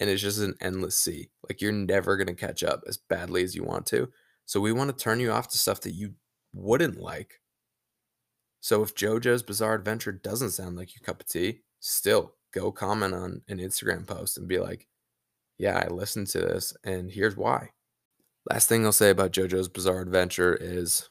And 0.00 0.10
it's 0.10 0.22
just 0.22 0.40
an 0.40 0.54
endless 0.60 0.96
sea. 0.96 1.30
Like 1.48 1.60
you're 1.60 1.72
never 1.72 2.16
going 2.16 2.26
to 2.26 2.34
catch 2.34 2.62
up 2.62 2.82
as 2.86 2.96
badly 2.96 3.44
as 3.44 3.54
you 3.54 3.62
want 3.62 3.86
to. 3.86 4.08
So 4.46 4.60
we 4.60 4.72
want 4.72 4.96
to 4.96 5.02
turn 5.02 5.20
you 5.20 5.30
off 5.30 5.48
to 5.48 5.58
stuff 5.58 5.80
that 5.82 5.92
you 5.92 6.14
wouldn't 6.52 7.00
like. 7.00 7.40
So 8.60 8.82
if 8.82 8.94
JoJo's 8.94 9.42
Bizarre 9.42 9.74
Adventure 9.74 10.12
doesn't 10.12 10.50
sound 10.50 10.76
like 10.76 10.94
your 10.94 11.04
cup 11.04 11.20
of 11.20 11.28
tea, 11.28 11.60
still 11.80 12.34
go 12.52 12.70
comment 12.70 13.14
on 13.14 13.42
an 13.48 13.58
Instagram 13.58 14.06
post 14.06 14.38
and 14.38 14.46
be 14.46 14.58
like, 14.58 14.86
yeah, 15.58 15.82
I 15.84 15.88
listened 15.88 16.28
to 16.28 16.38
this 16.38 16.74
and 16.84 17.10
here's 17.10 17.36
why. 17.36 17.70
Last 18.50 18.68
thing 18.68 18.84
I'll 18.84 18.92
say 18.92 19.10
about 19.10 19.32
JoJo's 19.32 19.68
Bizarre 19.68 20.00
Adventure 20.00 20.56
is 20.60 21.08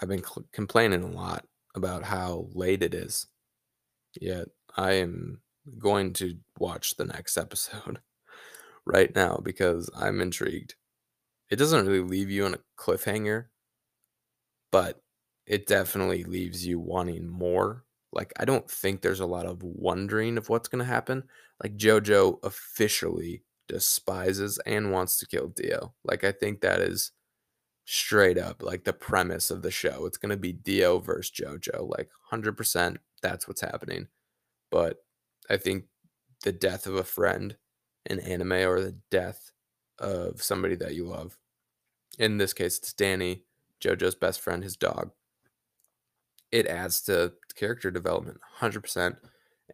I've 0.00 0.08
been 0.08 0.24
cl- 0.24 0.46
complaining 0.52 1.02
a 1.02 1.10
lot 1.10 1.44
about 1.74 2.04
how 2.04 2.48
late 2.52 2.82
it 2.82 2.94
is. 2.94 3.26
Yet 4.20 4.48
I 4.76 4.92
am 4.92 5.40
going 5.78 6.12
to 6.14 6.36
watch 6.58 6.96
the 6.96 7.04
next 7.04 7.36
episode 7.36 8.00
right 8.84 9.14
now 9.14 9.40
because 9.42 9.90
I'm 9.96 10.20
intrigued. 10.20 10.74
It 11.50 11.56
doesn't 11.56 11.86
really 11.86 12.00
leave 12.00 12.30
you 12.30 12.44
on 12.46 12.54
a 12.54 12.60
cliffhanger, 12.78 13.46
but 14.70 15.02
it 15.46 15.66
definitely 15.66 16.24
leaves 16.24 16.66
you 16.66 16.78
wanting 16.78 17.28
more. 17.28 17.84
Like, 18.12 18.32
I 18.38 18.44
don't 18.44 18.70
think 18.70 19.00
there's 19.00 19.20
a 19.20 19.26
lot 19.26 19.46
of 19.46 19.62
wondering 19.62 20.38
of 20.38 20.48
what's 20.48 20.68
going 20.68 20.80
to 20.80 20.90
happen. 20.90 21.24
Like, 21.62 21.76
JoJo 21.76 22.38
officially 22.42 23.42
despises 23.68 24.58
and 24.66 24.92
wants 24.92 25.18
to 25.18 25.26
kill 25.26 25.48
Dio. 25.48 25.94
Like, 26.04 26.24
I 26.24 26.32
think 26.32 26.60
that 26.60 26.80
is 26.80 27.12
straight 27.92 28.38
up 28.38 28.62
like 28.62 28.84
the 28.84 28.92
premise 28.92 29.50
of 29.50 29.62
the 29.62 29.70
show. 29.70 30.06
It's 30.06 30.16
going 30.16 30.30
to 30.30 30.36
be 30.36 30.52
Dio 30.52 30.98
versus 30.98 31.30
JoJo. 31.30 31.88
Like, 31.88 32.08
100% 32.32 32.96
that's 33.20 33.46
what's 33.46 33.60
happening. 33.60 34.08
But 34.70 35.04
I 35.50 35.56
think 35.56 35.84
the 36.44 36.52
death 36.52 36.86
of 36.86 36.94
a 36.94 37.04
friend 37.04 37.56
in 38.06 38.18
anime 38.20 38.52
or 38.52 38.80
the 38.80 38.96
death 39.10 39.50
of 39.98 40.42
somebody 40.42 40.74
that 40.76 40.94
you 40.94 41.06
love. 41.06 41.36
In 42.18 42.38
this 42.38 42.52
case, 42.52 42.78
it's 42.78 42.92
Danny, 42.92 43.44
JoJo's 43.80 44.14
best 44.14 44.40
friend, 44.40 44.62
his 44.62 44.76
dog 44.76 45.12
it 46.52 46.66
adds 46.66 47.00
to 47.00 47.32
character 47.56 47.90
development 47.90 48.38
100%. 48.60 49.16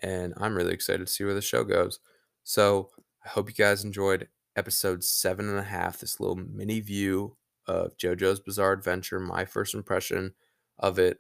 And 0.01 0.33
I'm 0.39 0.55
really 0.57 0.73
excited 0.73 1.07
to 1.07 1.13
see 1.13 1.25
where 1.25 1.35
the 1.35 1.43
show 1.43 1.65
goes. 1.65 1.99
So 2.45 2.91
I 3.25 3.31
hope 3.31 3.49
you 3.49 3.55
guys 3.55 3.85
enjoyed 3.85 4.29
episode 4.57 5.03
seven 5.05 5.49
and 5.49 5.59
a 5.59 5.65
half, 5.65 5.99
this 5.99 6.21
little 6.21 6.37
mini 6.37 6.81
view 6.81 7.37
of 7.69 7.97
JoJo's 7.97 8.41
Bizarre 8.41 8.73
Adventure, 8.73 9.21
my 9.21 9.45
first 9.45 9.75
impression 9.75 10.35
of 10.79 10.99
it. 10.99 11.19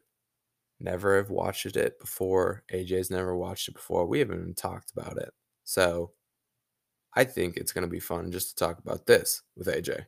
Never 0.80 1.16
have 1.16 1.30
watched 1.30 1.66
it 1.76 1.98
before. 1.98 2.62
AJ's 2.72 3.10
never 3.10 3.36
watched 3.36 3.68
it 3.68 3.74
before. 3.74 4.06
We 4.06 4.20
haven't 4.20 4.40
even 4.40 4.54
talked 4.54 4.92
about 4.92 5.16
it. 5.16 5.30
So 5.64 6.12
I 7.14 7.24
think 7.24 7.56
it's 7.56 7.72
going 7.72 7.82
to 7.82 7.90
be 7.90 8.00
fun 8.00 8.30
just 8.30 8.50
to 8.50 8.64
talk 8.64 8.78
about 8.78 9.06
this 9.06 9.42
with 9.56 9.66
AJ. 9.66 10.06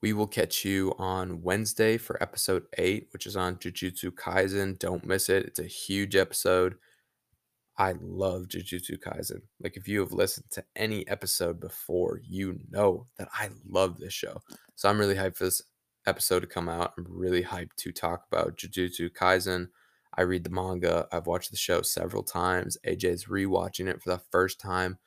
We 0.00 0.12
will 0.12 0.26
catch 0.26 0.64
you 0.64 0.94
on 0.98 1.42
Wednesday 1.42 1.96
for 1.96 2.20
episode 2.22 2.64
eight, 2.78 3.08
which 3.12 3.26
is 3.26 3.36
on 3.36 3.56
Jujutsu 3.56 4.10
Kaisen. 4.10 4.78
Don't 4.78 5.06
miss 5.06 5.28
it. 5.28 5.46
It's 5.46 5.60
a 5.60 5.64
huge 5.64 6.16
episode. 6.16 6.76
I 7.78 7.94
love 8.00 8.48
Jujutsu 8.48 8.98
Kaisen. 8.98 9.42
Like, 9.60 9.76
if 9.76 9.88
you 9.88 10.00
have 10.00 10.12
listened 10.12 10.46
to 10.52 10.64
any 10.76 11.08
episode 11.08 11.58
before, 11.58 12.20
you 12.22 12.58
know 12.70 13.06
that 13.18 13.28
I 13.32 13.48
love 13.66 13.98
this 13.98 14.12
show. 14.12 14.42
So 14.74 14.88
I'm 14.88 14.98
really 14.98 15.14
hyped 15.14 15.36
for 15.36 15.44
this 15.44 15.62
episode 16.06 16.40
to 16.40 16.46
come 16.46 16.68
out. 16.68 16.92
I'm 16.98 17.06
really 17.08 17.42
hyped 17.42 17.76
to 17.78 17.92
talk 17.92 18.24
about 18.30 18.56
Jujutsu 18.56 19.10
Kaisen. 19.10 19.68
I 20.14 20.22
read 20.22 20.44
the 20.44 20.50
manga. 20.50 21.06
I've 21.10 21.26
watched 21.26 21.50
the 21.50 21.56
show 21.56 21.82
several 21.82 22.22
times. 22.22 22.76
AJ's 22.86 23.24
rewatching 23.24 23.88
it 23.88 24.02
for 24.02 24.10
the 24.10 24.20
first 24.30 24.60
time 24.60 24.98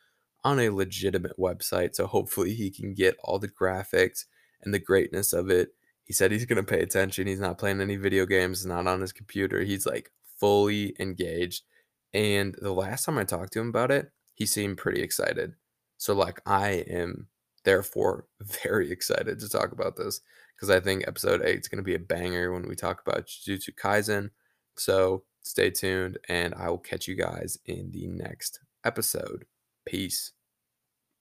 on 0.43 0.59
a 0.59 0.69
legitimate 0.69 1.37
website. 1.37 1.95
So 1.95 2.07
hopefully 2.07 2.53
he 2.53 2.71
can 2.71 2.93
get 2.93 3.17
all 3.23 3.37
the 3.37 3.47
graphics 3.47 4.25
and 4.63 4.73
the 4.73 4.79
greatness 4.79 5.33
of 5.33 5.49
it. 5.49 5.69
He 6.03 6.13
said 6.13 6.31
he's 6.31 6.45
going 6.45 6.63
to 6.63 6.71
pay 6.71 6.81
attention. 6.81 7.27
He's 7.27 7.39
not 7.39 7.57
playing 7.57 7.81
any 7.81 7.95
video 7.95 8.25
games, 8.25 8.65
not 8.65 8.87
on 8.87 9.01
his 9.01 9.11
computer. 9.11 9.61
He's 9.61 9.85
like 9.85 10.11
fully 10.39 10.95
engaged. 10.99 11.63
And 12.15 12.55
the 12.61 12.71
last 12.71 13.03
time 13.03 13.17
I 13.17 13.25
talked 13.25 13.51
to 13.53 13.59
him 13.59 13.67
about 13.67 13.91
it, 13.91 14.09
he 14.33 14.45
seemed 14.45 14.77
pretty 14.77 15.01
excited. 15.01 15.55
So, 15.97 16.13
like, 16.13 16.39
I 16.45 16.85
am 16.89 17.27
therefore 17.65 18.25
very 18.63 18.89
excited 18.89 19.37
to 19.39 19.49
talk 19.49 19.73
about 19.73 19.97
this 19.97 20.21
because 20.55 20.69
I 20.69 20.79
think 20.79 21.03
episode 21.05 21.41
eight 21.43 21.59
is 21.59 21.67
going 21.67 21.83
to 21.83 21.83
be 21.83 21.95
a 21.95 21.99
banger 21.99 22.53
when 22.53 22.69
we 22.69 22.75
talk 22.75 23.01
about 23.05 23.27
Jujutsu 23.27 23.75
Kaisen. 23.75 24.29
So, 24.77 25.23
stay 25.43 25.69
tuned, 25.71 26.17
and 26.29 26.55
I 26.55 26.69
will 26.69 26.77
catch 26.77 27.05
you 27.05 27.15
guys 27.15 27.59
in 27.65 27.91
the 27.91 28.07
next 28.07 28.61
episode. 28.85 29.43
Peace. 29.85 30.31